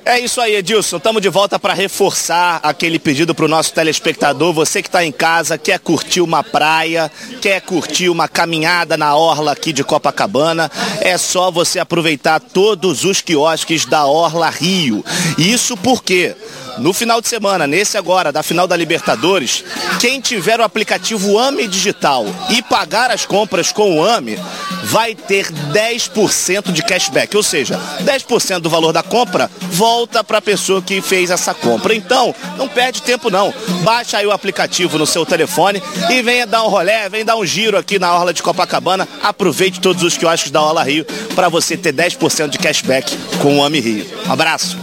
[0.10, 0.98] É isso aí, Edilson.
[0.98, 4.52] Estamos de volta para reforçar aquele pedido para o nosso telespectador.
[4.54, 9.52] Você que está em casa, quer curtir uma praia, quer curtir uma caminhada na orla
[9.52, 15.06] aqui de Copacabana, é só você aproveitar todos os quiosques da Orla Rio.
[15.38, 16.36] Isso porque
[16.80, 19.64] no final de semana, nesse agora, da final da Libertadores,
[20.00, 24.40] quem tiver o aplicativo AME Digital e pagar as compras com o AME,
[24.86, 27.36] vai ter 10% de cashback.
[27.36, 31.94] Ou seja, 10% do valor da compra volta para a pessoa que fez essa compra.
[31.94, 33.54] Então, não perde tempo não.
[33.84, 37.46] Baixa aí o aplicativo no seu telefone e venha dar um rolé, venha dar um
[37.46, 39.08] giro aqui na Orla de Copacabana.
[39.22, 43.64] Aproveite todos os quiosques da Orla Rio para você ter 10% de cashback com o
[43.64, 44.06] AME Rio.
[44.28, 44.78] Um abraço.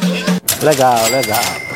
[0.62, 1.75] Legal, legal.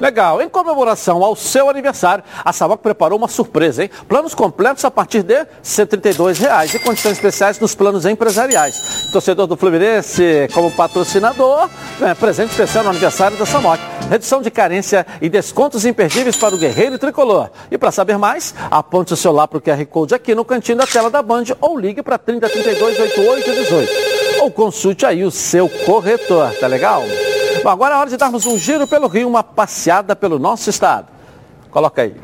[0.00, 0.40] Legal.
[0.40, 3.90] Em comemoração ao seu aniversário, a Samok preparou uma surpresa, hein?
[4.08, 9.10] Planos completos a partir de 132 reais e condições especiais nos planos empresariais.
[9.12, 11.68] Torcedor do Fluminense como patrocinador,
[12.00, 13.78] é, presente especial no aniversário da Samok.
[14.08, 17.50] Redução de carência e descontos imperdíveis para o guerreiro tricolor.
[17.70, 20.86] E para saber mais, aponte o celular para o QR Code aqui no cantinho da
[20.86, 24.42] tela da Band ou ligue para 3032 8818.
[24.42, 27.04] Ou consulte aí o seu corretor, tá legal?
[27.62, 31.08] Bom, agora é hora de darmos um giro pelo Rio, uma passeada pelo nosso estado.
[31.70, 32.14] Coloca aí.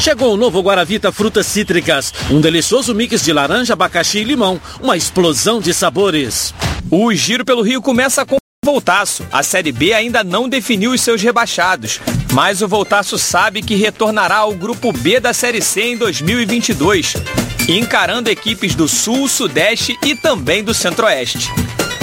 [0.00, 4.96] Chegou o novo Guaravita Frutas Cítricas, um delicioso mix de laranja, abacaxi e limão, uma
[4.96, 6.54] explosão de sabores.
[6.90, 9.26] O Giro pelo Rio começa com Voltaço.
[9.32, 11.98] A Série B ainda não definiu os seus rebaixados,
[12.30, 17.14] mas o Voltaço sabe que retornará ao Grupo B da Série C em 2022,
[17.66, 21.50] encarando equipes do Sul, Sudeste e também do Centro-Oeste.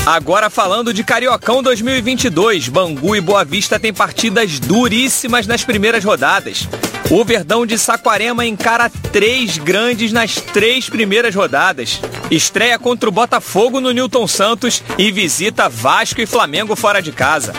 [0.03, 6.67] Agora falando de Cariocão 2022, Bangu e Boa Vista têm partidas duríssimas nas primeiras rodadas.
[7.10, 12.01] O Verdão de Saquarema encara três grandes nas três primeiras rodadas.
[12.29, 17.53] Estreia contra o Botafogo no Newton Santos e visita Vasco e Flamengo fora de casa.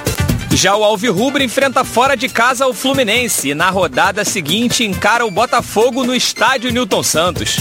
[0.53, 5.31] Já o Alvirrubro enfrenta fora de casa o Fluminense e na rodada seguinte encara o
[5.31, 7.57] Botafogo no estádio Newton Santos.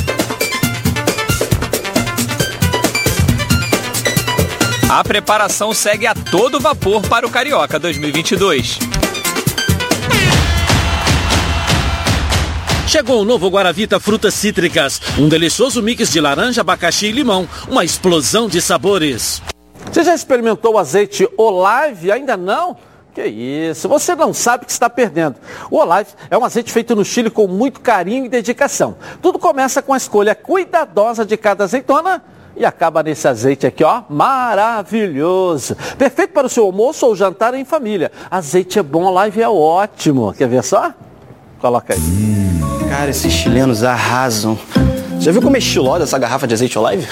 [4.90, 8.97] A preparação segue a todo vapor para o Carioca 2022.
[12.88, 17.84] Chegou o novo Guaravita Frutas Cítricas, um delicioso mix de laranja, abacaxi e limão, uma
[17.84, 19.42] explosão de sabores.
[19.92, 22.14] Você já experimentou o azeite Olive?
[22.14, 22.78] Ainda não?
[23.14, 25.36] Que isso, você não sabe o que está perdendo.
[25.70, 28.96] O Olive é um azeite feito no Chile com muito carinho e dedicação.
[29.22, 32.24] Tudo começa com a escolha cuidadosa de cada azeitona
[32.56, 35.76] e acaba nesse azeite aqui, ó, maravilhoso.
[35.98, 38.14] Perfeito para o seu almoço ou jantar em família.
[38.32, 40.34] Azeite é bom, Olive é ótimo.
[40.34, 40.94] Quer ver só?
[41.60, 42.37] Coloca aí.
[42.98, 44.58] Cara, esses chilenos arrasam.
[45.20, 47.08] Já viu como é estilosa essa garrafa de azeite Olive?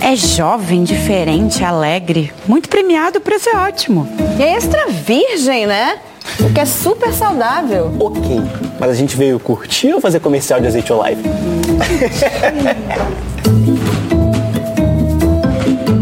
[0.00, 2.32] É jovem, diferente, alegre.
[2.48, 4.08] Muito premiado, o preço é ótimo.
[4.36, 6.00] E é extra virgem, né?
[6.40, 7.94] O que é super saudável.
[8.00, 8.42] Ok,
[8.80, 11.22] mas a gente veio curtir ou fazer comercial de azeite Olive?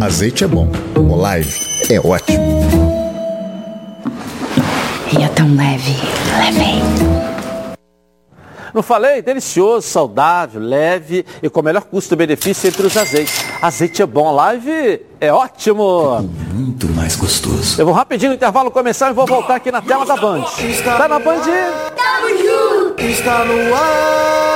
[0.01, 1.55] Azeite é bom, Olive
[1.91, 2.47] é ótimo.
[5.19, 5.97] E é tão leve,
[6.39, 6.86] leve.
[8.77, 9.23] Não falei?
[9.23, 13.43] Delicioso, saudável, leve e com melhor custo-benefício entre os azeites.
[13.63, 16.21] Azeite é bom, live é ótimo.
[16.53, 17.81] Muito mais gostoso.
[17.81, 20.45] Eu vou rapidinho no intervalo começar e vou voltar aqui na tela da Band.
[20.85, 21.41] Tá na Band?
[21.41, 23.03] Tamo junto!
[23.03, 24.56] Está no ar!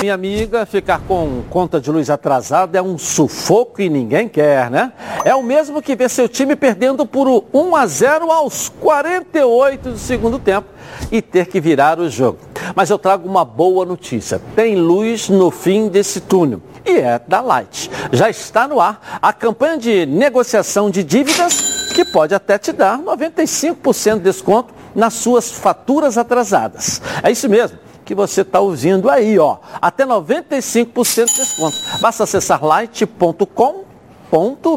[0.00, 4.94] Minha amiga, ficar com conta de luz atrasada é um sufoco e ninguém quer, né?
[5.26, 9.98] É o mesmo que ver seu time perdendo por 1 a 0 aos 48 do
[9.98, 10.68] segundo tempo
[11.12, 12.38] e ter que virar o jogo.
[12.74, 14.40] Mas eu trago uma boa notícia.
[14.56, 17.90] Tem luz no fim desse túnel e é da Light.
[18.10, 22.98] Já está no ar a campanha de negociação de dívidas que pode até te dar
[22.98, 27.02] 95% de desconto nas suas faturas atrasadas.
[27.22, 29.58] É isso mesmo que você está ouvindo aí, ó.
[29.80, 31.76] Até 95% de desconto.
[32.00, 33.84] Basta acessar light.com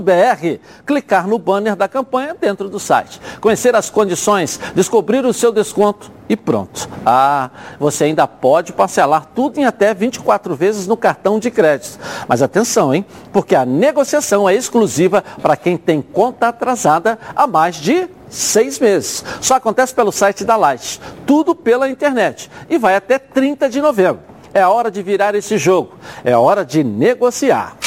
[0.01, 5.51] br clicar no banner da campanha dentro do site, conhecer as condições, descobrir o seu
[5.51, 6.89] desconto e pronto.
[7.05, 11.99] Ah, você ainda pode parcelar tudo em até 24 vezes no cartão de crédito.
[12.27, 13.05] Mas atenção, hein?
[13.31, 19.23] Porque a negociação é exclusiva para quem tem conta atrasada há mais de seis meses.
[19.41, 20.99] Só acontece pelo site da Light.
[21.25, 22.49] Tudo pela internet.
[22.69, 24.21] E vai até 30 de novembro.
[24.53, 25.97] É hora de virar esse jogo.
[26.23, 27.77] É hora de negociar.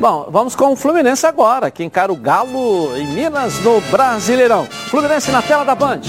[0.00, 4.66] Bom, vamos com o Fluminense agora, que encara o Galo em Minas no Brasileirão.
[4.66, 6.00] Fluminense na tela da Band.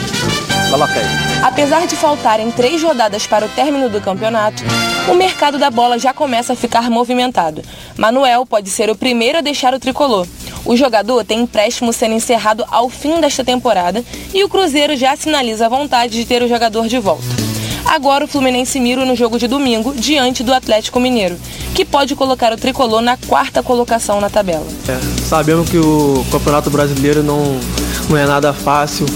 [0.71, 1.30] Coloca aí.
[1.41, 4.63] Apesar de faltarem três rodadas para o término do campeonato,
[5.09, 7.63] o mercado da bola já começa a ficar movimentado.
[7.97, 10.27] Manuel pode ser o primeiro a deixar o tricolor.
[10.63, 15.65] O jogador tem empréstimo sendo encerrado ao fim desta temporada e o Cruzeiro já sinaliza
[15.65, 17.25] a vontade de ter o jogador de volta.
[17.85, 21.39] Agora o Fluminense mira no jogo de domingo diante do Atlético Mineiro,
[21.73, 24.67] que pode colocar o tricolor na quarta colocação na tabela.
[24.87, 27.59] É, sabemos que o Campeonato Brasileiro não,
[28.07, 29.07] não é nada fácil.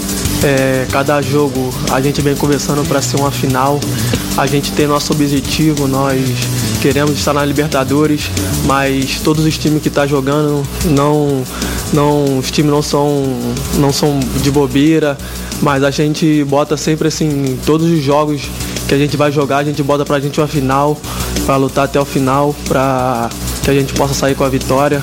[0.46, 3.80] É, cada jogo a gente vem conversando para ser uma final.
[4.36, 6.20] A gente tem nosso objetivo, nós
[6.80, 8.30] queremos estar na Libertadores,
[8.64, 11.42] mas todos os times que estão tá jogando não,
[11.92, 13.24] não, os times não são,
[13.74, 15.18] não são de bobeira,
[15.60, 18.42] mas a gente bota sempre assim, todos os jogos
[18.86, 20.96] que a gente vai jogar, a gente bota pra gente uma final,
[21.44, 23.28] para lutar até o final, para
[23.64, 25.02] que a gente possa sair com a vitória,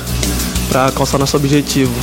[0.74, 1.94] para alcançar nosso objetivo.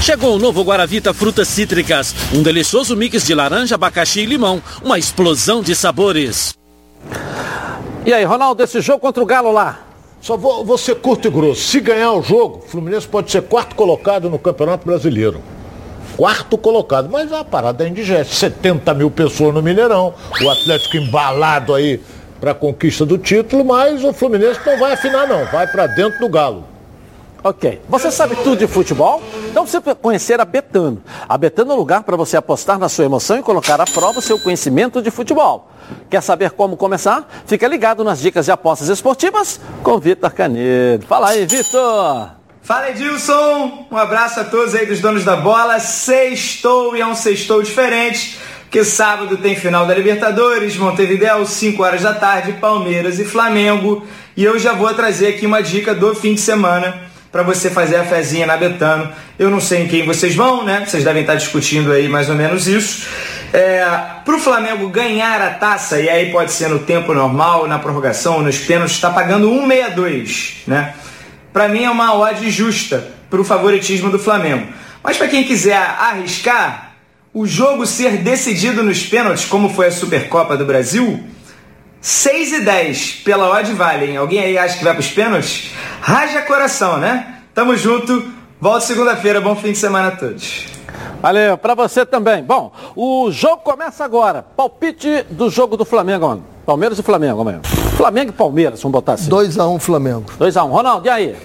[0.00, 4.96] Chegou o novo Guaravita Frutas Cítricas, um delicioso mix de laranja, abacaxi e limão, uma
[4.96, 6.56] explosão de sabores.
[8.06, 9.80] E aí, Ronaldo, esse jogo contra o Galo lá?
[10.20, 11.62] Só vou, vou ser curto e grosso.
[11.62, 15.42] Se ganhar o jogo, o Fluminense pode ser quarto colocado no Campeonato Brasileiro.
[16.16, 17.08] Quarto colocado.
[17.10, 18.32] Mas a parada é indigesta.
[18.32, 20.14] 70 mil pessoas no Mineirão.
[20.40, 22.00] O Atlético embalado aí
[22.40, 25.44] para a conquista do título, mas o Fluminense não vai afinar, não.
[25.46, 26.69] Vai para dentro do Galo.
[27.42, 27.80] Ok.
[27.88, 29.22] Você sabe tudo de futebol?
[29.50, 31.02] Então você precisa conhecer a Betano.
[31.28, 34.18] A Betano é um lugar para você apostar na sua emoção e colocar à prova
[34.18, 35.70] o seu conhecimento de futebol.
[36.10, 37.26] Quer saber como começar?
[37.46, 41.06] Fica ligado nas dicas de apostas esportivas com Vitor Canedo.
[41.06, 42.32] Fala aí, Vitor!
[42.62, 45.80] Fala Edilson, um abraço a todos aí dos donos da bola.
[45.80, 52.02] Sextou e é um sextou diferente, porque sábado tem final da Libertadores, Montevideo, 5 horas
[52.02, 54.06] da tarde, Palmeiras e Flamengo.
[54.36, 57.96] E eu já vou trazer aqui uma dica do fim de semana para você fazer
[57.96, 59.10] a fezinha na Betano.
[59.38, 60.84] Eu não sei em quem vocês vão, né?
[60.86, 63.06] Vocês devem estar discutindo aí mais ou menos isso.
[63.52, 63.84] É,
[64.24, 68.42] para o Flamengo ganhar a taça, e aí pode ser no tempo normal, na prorrogação,
[68.42, 70.94] nos pênaltis, está pagando 1,62, né?
[71.52, 74.68] Para mim é uma odd justa para o favoritismo do Flamengo.
[75.02, 76.92] Mas para quem quiser arriscar,
[77.32, 81.24] o jogo ser decidido nos pênaltis, como foi a Supercopa do Brasil,
[82.00, 84.16] 6 e 10 pela odd vale, hein?
[84.16, 85.70] Alguém aí acha que vai para os pênaltis?
[86.00, 87.40] Raja coração, né?
[87.54, 88.24] Tamo junto.
[88.60, 89.40] Volto segunda-feira.
[89.40, 90.64] Bom fim de semana a todos.
[91.20, 92.42] Valeu, para você também.
[92.42, 94.42] Bom, o jogo começa agora.
[94.56, 96.44] Palpite do jogo do Flamengo, mano.
[96.64, 97.60] Palmeiras e Flamengo amanhã.
[97.96, 99.28] Flamengo e Palmeiras, vamos botar assim.
[99.30, 100.24] 2x1 Flamengo.
[100.38, 100.70] 2x1.
[100.70, 101.36] Ronaldo, e aí?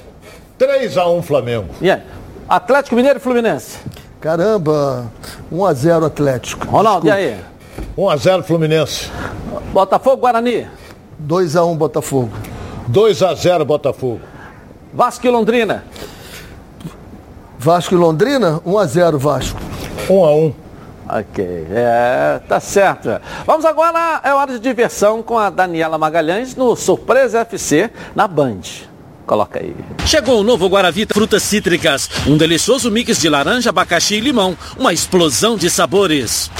[0.57, 1.65] 3x1 Flamengo.
[1.81, 2.01] E aí?
[2.47, 3.77] Atlético Mineiro e Fluminense.
[4.21, 5.11] Caramba,
[5.51, 6.65] 1x0 Atlético.
[6.67, 7.21] Ronaldo, Desculpa.
[7.27, 7.39] e aí?
[7.97, 9.09] 1x0 Fluminense.
[9.71, 10.67] Botafogo, Guarani.
[11.26, 12.32] 2x1 Botafogo.
[12.91, 14.21] 2x0 Botafogo.
[14.93, 15.84] Vasco e Londrina.
[17.57, 19.59] Vasco e Londrina, 1x0 Vasco.
[20.07, 20.53] 1x1.
[21.07, 23.09] Ok, é, tá certo.
[23.45, 28.61] Vamos agora, é hora de diversão com a Daniela Magalhães no Surpresa FC na Band.
[29.26, 29.76] Coloca aí.
[30.05, 32.09] Chegou o novo Guaravita Frutas Cítricas.
[32.28, 34.57] Um delicioso mix de laranja, abacaxi e limão.
[34.78, 36.51] Uma explosão de sabores.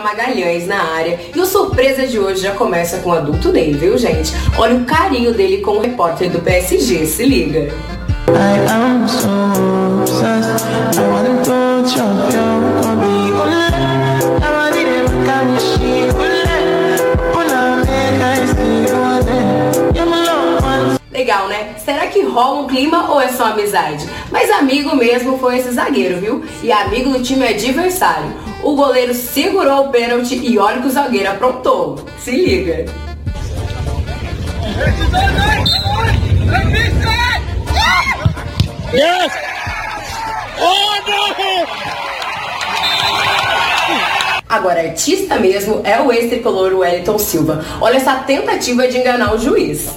[0.00, 1.18] Magalhães na área.
[1.34, 4.32] E o surpresa de hoje já começa com o adulto Ney, viu, gente?
[4.56, 7.06] Olha o carinho dele com o repórter do PSG.
[7.06, 7.72] Se liga.
[21.10, 21.74] Legal, né?
[21.78, 24.04] Será que rola um clima ou é só amizade?
[24.30, 26.44] Mas amigo mesmo foi esse zagueiro, viu?
[26.62, 28.32] E amigo do time adversário.
[28.64, 32.02] O goleiro segurou o pênalti e olha que o zagueiro aprontou.
[32.18, 32.86] Se liga.
[38.94, 39.32] Yes!
[40.58, 41.66] Oh, no!
[44.48, 47.62] Agora, artista mesmo é o ex-tricolor Wellington Silva.
[47.82, 49.90] Olha essa tentativa de enganar o juiz.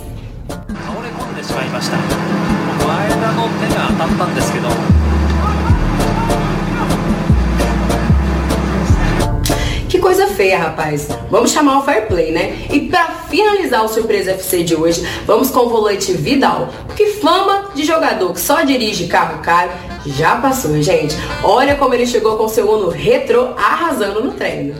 [10.08, 11.10] Coisa feia, rapaz.
[11.30, 12.66] Vamos chamar o fair play, né?
[12.72, 16.70] E para finalizar o Surpresa FC de hoje, vamos com o volante Vidal.
[16.86, 19.70] Porque fama de jogador que só dirige carro caro
[20.06, 21.14] já passou, gente.
[21.44, 24.76] Olha como ele chegou com seu Uno retrô arrasando no treino.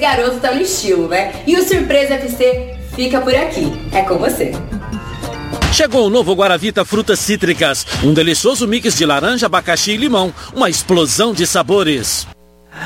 [0.00, 1.32] Garoto tá no estilo, né?
[1.46, 3.70] E o Surpresa FC fica por aqui.
[3.92, 4.52] É com você.
[5.72, 7.86] Chegou o novo Guaravita Frutas Cítricas.
[8.02, 10.34] Um delicioso mix de laranja, abacaxi e limão.
[10.54, 12.26] Uma explosão de sabores.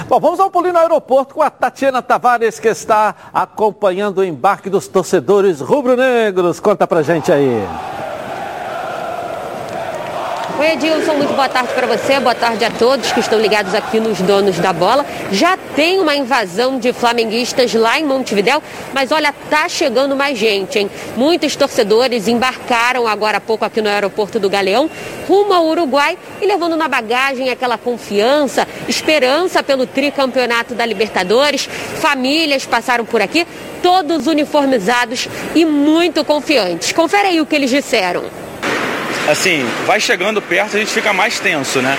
[0.09, 4.69] Bom, vamos ao pulinho no aeroporto com a Tatiana Tavares, que está acompanhando o embarque
[4.69, 6.61] dos torcedores rubro-negros.
[6.61, 7.67] Conta pra gente aí.
[10.65, 14.01] Oi, Edilson, muito boa tarde para você, boa tarde a todos que estão ligados aqui
[14.01, 15.05] nos donos da bola.
[15.31, 18.63] Já tem uma invasão de flamenguistas lá em Montevidéu,
[18.95, 20.91] mas olha, tá chegando mais gente, hein?
[21.19, 24.89] Muitos torcedores embarcaram agora há pouco aqui no aeroporto do Galeão,
[25.29, 31.69] rumo ao Uruguai e levando na bagagem aquela confiança, esperança pelo tricampeonato da Libertadores.
[31.97, 33.47] Famílias passaram por aqui,
[33.83, 36.91] todos uniformizados e muito confiantes.
[36.91, 38.44] Confere aí o que eles disseram
[39.29, 41.97] assim, vai chegando perto, a gente fica mais tenso, né?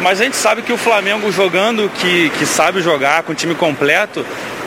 [0.00, 3.54] Mas a gente sabe que o Flamengo jogando, que, que sabe jogar com o time
[3.54, 4.24] completo,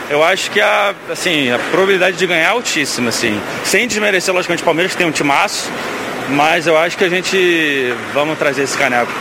[0.10, 3.40] eu acho que a, assim, a probabilidade de ganhar é altíssima, assim.
[3.66, 5.70] Sem desmerecer, logicamente, o Palmeiras tem um timaço,
[6.30, 9.12] mas eu acho que a gente vamos trazer esse caneco.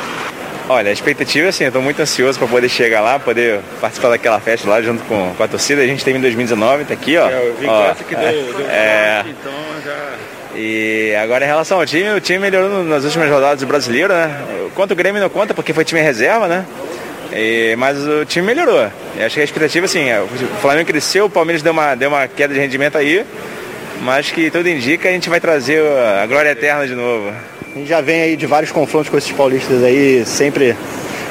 [0.68, 4.40] Olha, a expectativa, assim, eu estou muito ansioso para poder chegar lá, poder participar daquela
[4.40, 5.82] festa lá junto com, com a torcida.
[5.82, 7.28] A gente teve em 2019, tá aqui, ó.
[7.28, 9.52] É, eu vi ó, que deu, deu é, então
[9.84, 10.35] já...
[10.58, 14.40] E agora em relação ao time, o time melhorou nas últimas rodadas do brasileiro, né?
[14.74, 16.64] Quanto o Grêmio não conta, porque foi time reserva, né?
[17.30, 18.90] E, mas o time melhorou.
[19.18, 20.28] E acho que a expectativa, assim, é, o
[20.60, 23.24] Flamengo cresceu, o Palmeiras deu uma, deu uma queda de rendimento aí,
[24.00, 25.82] mas que tudo indica a gente vai trazer
[26.22, 27.30] a glória eterna de novo.
[27.74, 30.74] A gente já vem aí de vários confrontos com esses paulistas aí, sempre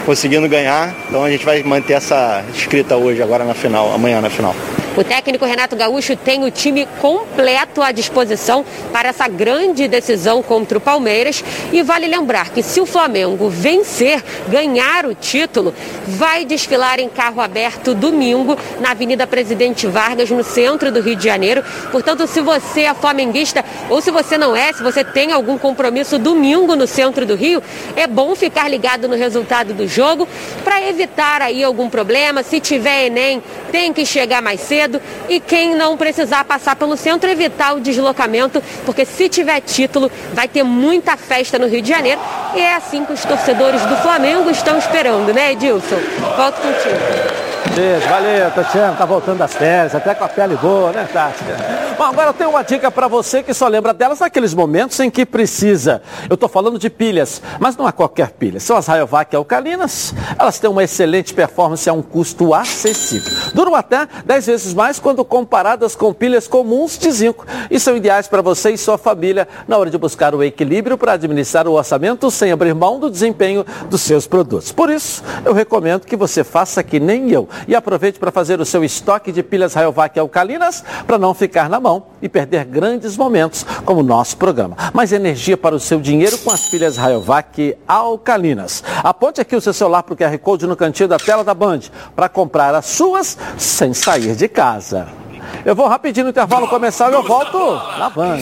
[0.06, 4.30] conseguindo ganhar, então a gente vai manter essa escrita hoje, agora na final, amanhã na
[4.30, 4.56] final.
[4.98, 10.78] O técnico Renato Gaúcho tem o time completo à disposição para essa grande decisão contra
[10.78, 11.44] o Palmeiras.
[11.74, 15.74] E vale lembrar que se o Flamengo vencer, ganhar o título,
[16.08, 21.26] vai desfilar em carro aberto domingo na Avenida Presidente Vargas, no centro do Rio de
[21.26, 21.62] Janeiro.
[21.92, 26.18] Portanto, se você é flamenguista ou se você não é, se você tem algum compromisso
[26.18, 27.62] domingo no centro do Rio,
[27.98, 30.26] é bom ficar ligado no resultado do jogo
[30.64, 32.44] para evitar aí algum problema.
[32.44, 33.44] Se tiver Enem,
[33.74, 34.85] tem que chegar mais cedo
[35.30, 40.48] e quem não precisar passar pelo centro, evitar o deslocamento, porque se tiver título, vai
[40.48, 42.20] ter muita festa no Rio de Janeiro.
[42.56, 45.98] E é assim que os torcedores do Flamengo estão esperando, né, Edilson?
[46.38, 47.55] Volto contigo.
[47.76, 48.96] Beijo, valeu, Tatiana.
[48.96, 51.44] Tá voltando das férias, até com a pele boa, né, Tati?
[51.98, 55.10] Bom, agora eu tenho uma dica para você que só lembra delas naqueles momentos em
[55.10, 56.02] que precisa.
[56.30, 58.62] Eu tô falando de pilhas, mas não é qualquer pilha.
[58.62, 60.14] São as Rayovac alcalinas.
[60.40, 63.32] Elas têm uma excelente performance a um custo acessível.
[63.54, 67.46] Duram até 10 vezes mais quando comparadas com pilhas comuns de zinco.
[67.70, 71.14] E são ideais para você e sua família na hora de buscar o equilíbrio para
[71.14, 74.72] administrar o orçamento sem abrir mão do desempenho dos seus produtos.
[74.72, 78.66] Por isso, eu recomendo que você faça que nem eu e aproveite para fazer o
[78.66, 83.66] seu estoque de pilhas Rayovac alcalinas para não ficar na mão e perder grandes momentos
[83.86, 84.76] como o nosso programa.
[84.94, 88.84] Mais energia para o seu dinheiro com as pilhas Rayovac alcalinas.
[89.04, 91.82] Aponte aqui o seu celular para o QR Code no cantinho da tela da Band
[92.16, 95.08] para comprar as suas sem sair de casa.
[95.64, 97.58] Eu vou rapidinho no intervalo começar e eu volto
[97.98, 98.40] na Band.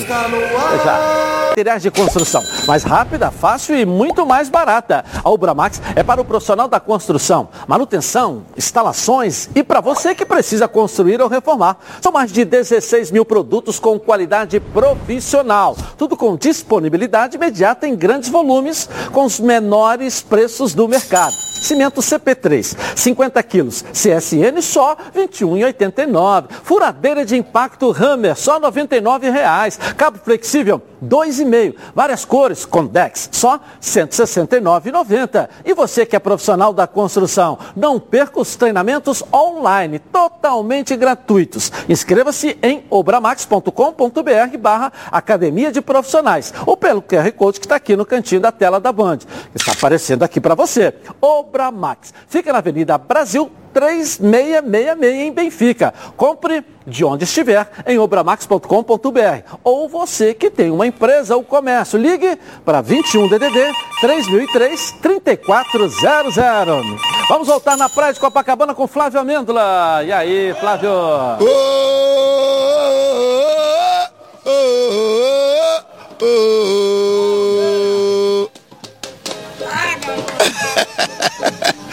[0.84, 1.33] Já.
[1.54, 2.44] Materiais de construção.
[2.66, 5.06] Mais rápida, fácil e muito mais barata.
[5.24, 10.68] A Ubramax é para o profissional da construção, manutenção, instalações e para você que precisa
[10.68, 11.78] construir ou reformar.
[12.02, 15.78] São mais de 16 mil produtos com qualidade profissional.
[15.96, 21.36] Tudo com disponibilidade imediata em grandes volumes, com os menores preços do mercado.
[21.64, 23.86] Cimento CP3, 50 quilos.
[23.94, 26.48] CSN só R$ 21,89.
[26.62, 29.96] Furadeira de impacto Hammer, só R$ 99,00.
[29.96, 30.82] Cabo flexível,
[31.46, 31.76] 2,5.
[31.94, 35.50] Várias cores, Condex, só R$ 169,90.
[35.66, 41.72] E você que é profissional da construção, não perca os treinamentos online, totalmente gratuitos.
[41.88, 48.06] Inscreva-se em obramax.com.br barra Academia de Profissionais ou pelo QR Code que está aqui no
[48.06, 49.20] cantinho da tela da Band.
[49.54, 50.94] Está aparecendo aqui para você.
[51.22, 52.14] Obramax.
[52.28, 55.94] Fica na Avenida Brasil 3666 em Benfica.
[56.16, 59.58] Compre de onde estiver em obramax.com.br.
[59.64, 63.72] Ou você que tem uma empresa ou comércio, ligue para 21 DDD
[64.02, 66.36] 3003 3400.
[67.28, 70.04] Vamos voltar na praia de Copacabana com Flávio Amêndola.
[70.06, 70.90] E aí, Flávio?
[70.92, 71.44] Oh,
[74.46, 74.60] oh,
[76.22, 76.64] oh,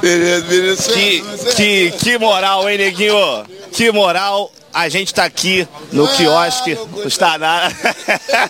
[0.00, 0.92] Beleza, beleza.
[0.92, 1.22] Que,
[1.56, 3.44] que, que moral, hein, neguinho?
[3.72, 4.52] Que moral.
[4.72, 6.76] A gente tá aqui no quiosque.
[7.06, 7.72] Está na...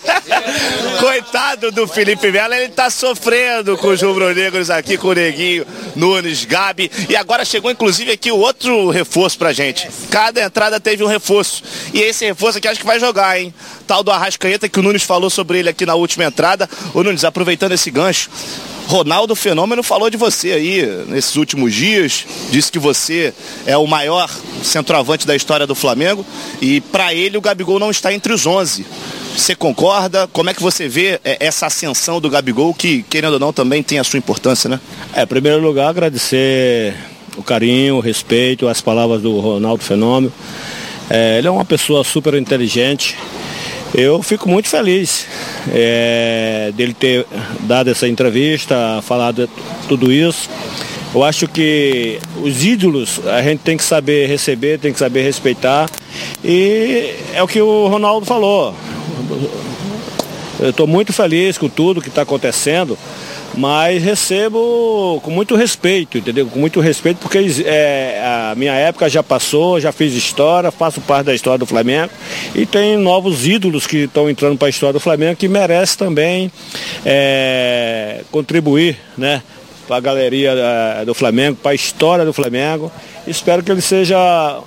[0.99, 5.65] Coitado do Felipe Melo, ele tá sofrendo com os rubro-negros aqui, com o Neguinho,
[5.95, 6.91] Nunes, Gabi.
[7.07, 9.87] E agora chegou, inclusive, aqui o outro reforço pra gente.
[10.11, 11.63] Cada entrada teve um reforço.
[11.93, 13.53] E esse reforço aqui acho que vai jogar, hein?
[13.87, 16.69] Tal do Arrascaeta, que o Nunes falou sobre ele aqui na última entrada.
[16.93, 18.29] Ô Nunes, aproveitando esse gancho,
[18.87, 23.33] Ronaldo Fenômeno falou de você aí nesses últimos dias, disse que você
[23.65, 24.29] é o maior
[24.63, 26.25] centroavante da história do Flamengo
[26.61, 28.85] e para ele o Gabigol não está entre os 11.
[29.35, 30.27] Você concorda?
[30.31, 33.83] Como é que você vê é, essa ascensão do Gabigol, que querendo ou não também
[33.83, 34.79] tem a sua importância, né?
[35.13, 36.95] É, em primeiro lugar, agradecer
[37.35, 40.31] o carinho, o respeito, as palavras do Ronaldo Fenômeno.
[41.09, 43.17] É, ele é uma pessoa super inteligente,
[43.93, 45.25] eu fico muito feliz
[45.73, 47.25] é, dele ter
[47.61, 49.49] dado essa entrevista, falado
[49.87, 50.49] tudo isso.
[51.15, 55.89] Eu acho que os ídolos a gente tem que saber receber, tem que saber respeitar.
[56.43, 58.75] E é o que o Ronaldo falou.
[60.59, 62.97] Eu estou muito feliz com tudo que está acontecendo
[63.57, 66.45] mas recebo com muito respeito, entendeu?
[66.45, 71.25] Com muito respeito, porque é, a minha época já passou, já fiz história, faço parte
[71.25, 72.13] da história do Flamengo
[72.53, 76.51] e tem novos ídolos que estão entrando para a história do Flamengo que merece também
[77.03, 79.41] é, contribuir, né?
[79.87, 82.91] Para a galeria é, do Flamengo, para a história do Flamengo.
[83.25, 84.61] Espero que ele seja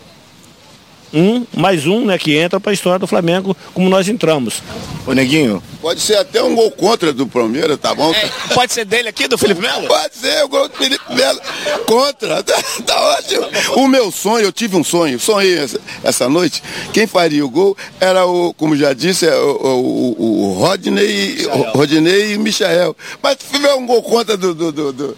[1.13, 4.63] um, mais um, né, que entra para a história do Flamengo, como nós entramos.
[5.07, 8.13] Ô Neguinho, pode ser até um gol contra do Palmeiras, tá bom?
[8.13, 9.87] É, pode ser dele aqui, do Felipe Melo?
[9.87, 11.41] Pode ser o gol do Felipe Melo
[11.87, 13.47] contra, tá, tá, ótimo.
[13.77, 17.77] O meu sonho, eu tive um sonho, sonhei essa, essa noite, quem faria o gol
[17.99, 22.97] era o, como já disse, é o, o, o Rodney, o Rodney e Michael.
[23.23, 25.17] Mas se tiver um gol contra do, do, do, do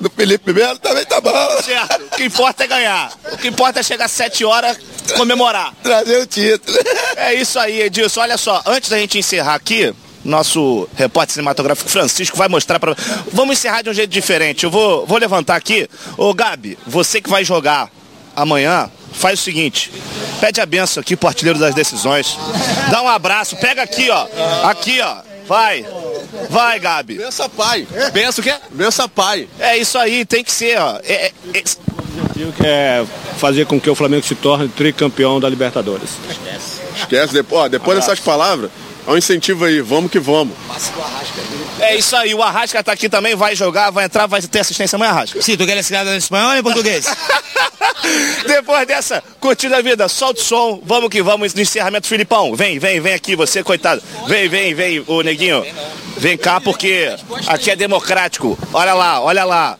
[0.00, 1.62] do Felipe Melo também tá bom.
[1.62, 2.02] Certo.
[2.12, 3.12] O que importa é ganhar.
[3.32, 4.78] O que importa é chegar às 7 horas
[5.16, 5.72] comemorar.
[5.82, 6.78] Trazer o título.
[7.16, 8.20] É isso aí, Edilson.
[8.20, 9.94] Olha só, antes da gente encerrar aqui,
[10.24, 12.96] nosso repórter cinematográfico Francisco vai mostrar para.
[13.32, 14.64] Vamos encerrar de um jeito diferente.
[14.64, 15.88] Eu vou, vou levantar aqui.
[16.16, 17.90] Ô Gabi, você que vai jogar
[18.34, 19.92] amanhã, faz o seguinte.
[20.40, 22.36] Pede a benção aqui pro artilheiro das decisões.
[22.90, 24.26] Dá um abraço, pega aqui, ó.
[24.64, 25.31] Aqui, ó.
[25.52, 25.84] Vai.
[26.48, 27.18] Vai, Gabi.
[27.18, 27.86] Bença pai.
[28.10, 28.54] Bença o quê?
[28.70, 29.46] Bença pai.
[29.60, 30.98] É isso aí, tem que ser, ó.
[31.04, 31.62] É, é, é...
[31.92, 33.04] O objetivo que é
[33.36, 36.08] fazer com que o Flamengo se torne tricampeão da Libertadores.
[36.30, 36.80] Esquece.
[36.96, 37.34] Esquece.
[37.34, 38.70] Depois, ó, depois dessas palavras,
[39.06, 40.54] É um incentivo aí, vamos que vamos.
[41.80, 44.96] É isso aí, o Arrasca tá aqui também, vai jogar, vai entrar, vai ter assistência
[44.96, 45.42] amanhã, Arrasca.
[45.42, 47.06] Sim, tu queres que em espanhol ou em português?
[48.46, 52.54] Depois dessa, curtindo a vida, solta o som, vamos que vamos no encerramento, Filipão.
[52.54, 54.02] Vem, vem, vem aqui, você, coitado.
[54.26, 55.64] Vem, vem, vem, o neguinho.
[56.16, 57.14] Vem cá, porque
[57.46, 58.58] aqui é democrático.
[58.72, 59.78] Olha lá, olha lá.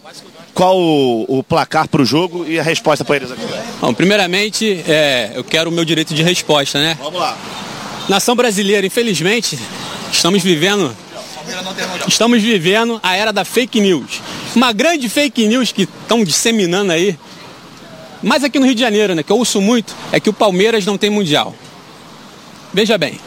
[0.55, 3.43] Qual o, o placar para o jogo e a resposta para eles aqui?
[3.81, 6.97] Bom, primeiramente, é, eu quero o meu direito de resposta, né?
[7.01, 7.39] Vamos lá.
[8.09, 9.59] Nação brasileira, infelizmente,
[10.13, 10.95] estamos vivendo
[12.07, 14.21] Estamos vivendo a era da fake news.
[14.55, 17.19] Uma grande fake news que estão disseminando aí.
[18.23, 20.87] Mas aqui no Rio de Janeiro, né, que eu ouço muito, é que o Palmeiras
[20.87, 21.55] não tem mundial.
[22.73, 23.19] Veja bem.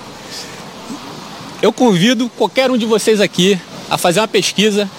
[1.61, 3.59] Eu convido qualquer um de vocês aqui
[3.89, 4.89] a fazer uma pesquisa.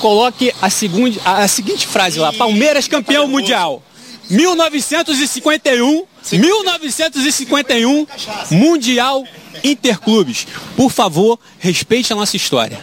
[0.00, 3.82] Coloque a, seguinte, a seguinte frase lá: Palmeiras campeão mundial.
[4.30, 8.06] 1951, 1951,
[8.50, 9.24] Mundial
[9.62, 10.46] Interclubes.
[10.76, 12.78] Por favor, respeite a nossa história.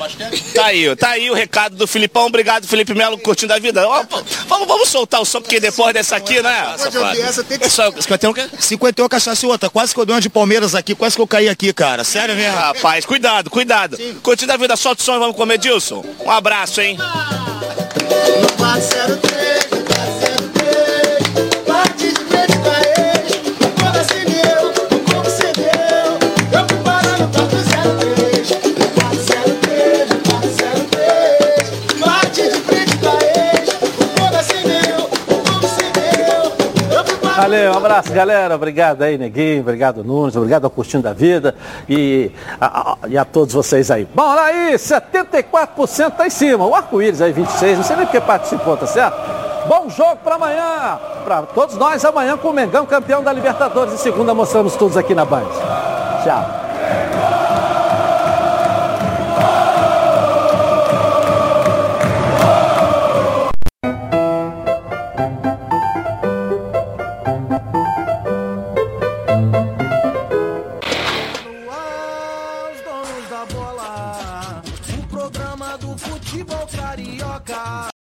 [0.53, 2.25] Tá aí, tá aí o recado do Filipão.
[2.25, 3.87] Obrigado, Felipe Melo, curtindo a vida.
[3.87, 4.03] Ó,
[4.47, 6.75] vamos, vamos soltar o som, porque depois dessa aqui, né?
[7.21, 7.69] Essa, tem que...
[7.69, 8.49] 51 o quê?
[8.59, 9.69] 51 cachaça e outra.
[9.69, 12.03] Quase que eu dei uma de Palmeiras aqui, quase que eu caí aqui, cara.
[12.03, 12.57] Sério mesmo?
[12.57, 13.97] Rapaz, cuidado, cuidado.
[14.21, 16.03] Curtindo a vida, solta o som e vamos comer, Dilson.
[16.25, 16.97] Um abraço, hein?
[37.35, 38.55] Valeu, um abraço, galera.
[38.55, 39.61] Obrigado aí, Neguinho.
[39.61, 40.35] Obrigado, Nunes.
[40.35, 41.55] Obrigado ao Curtindo da Vida.
[41.89, 44.07] E a, a, e a todos vocês aí.
[44.13, 46.65] Bom, olha aí, 74% tá em cima.
[46.65, 47.75] O arco-íris aí, 26%.
[47.77, 49.17] Não sei nem porque participou, tá certo?
[49.67, 50.99] Bom jogo para amanhã.
[51.23, 53.93] Para todos nós, amanhã com o Mengão, campeão da Libertadores.
[53.93, 55.47] E segunda mostramos todos aqui na Band.
[56.23, 57.42] Tchau.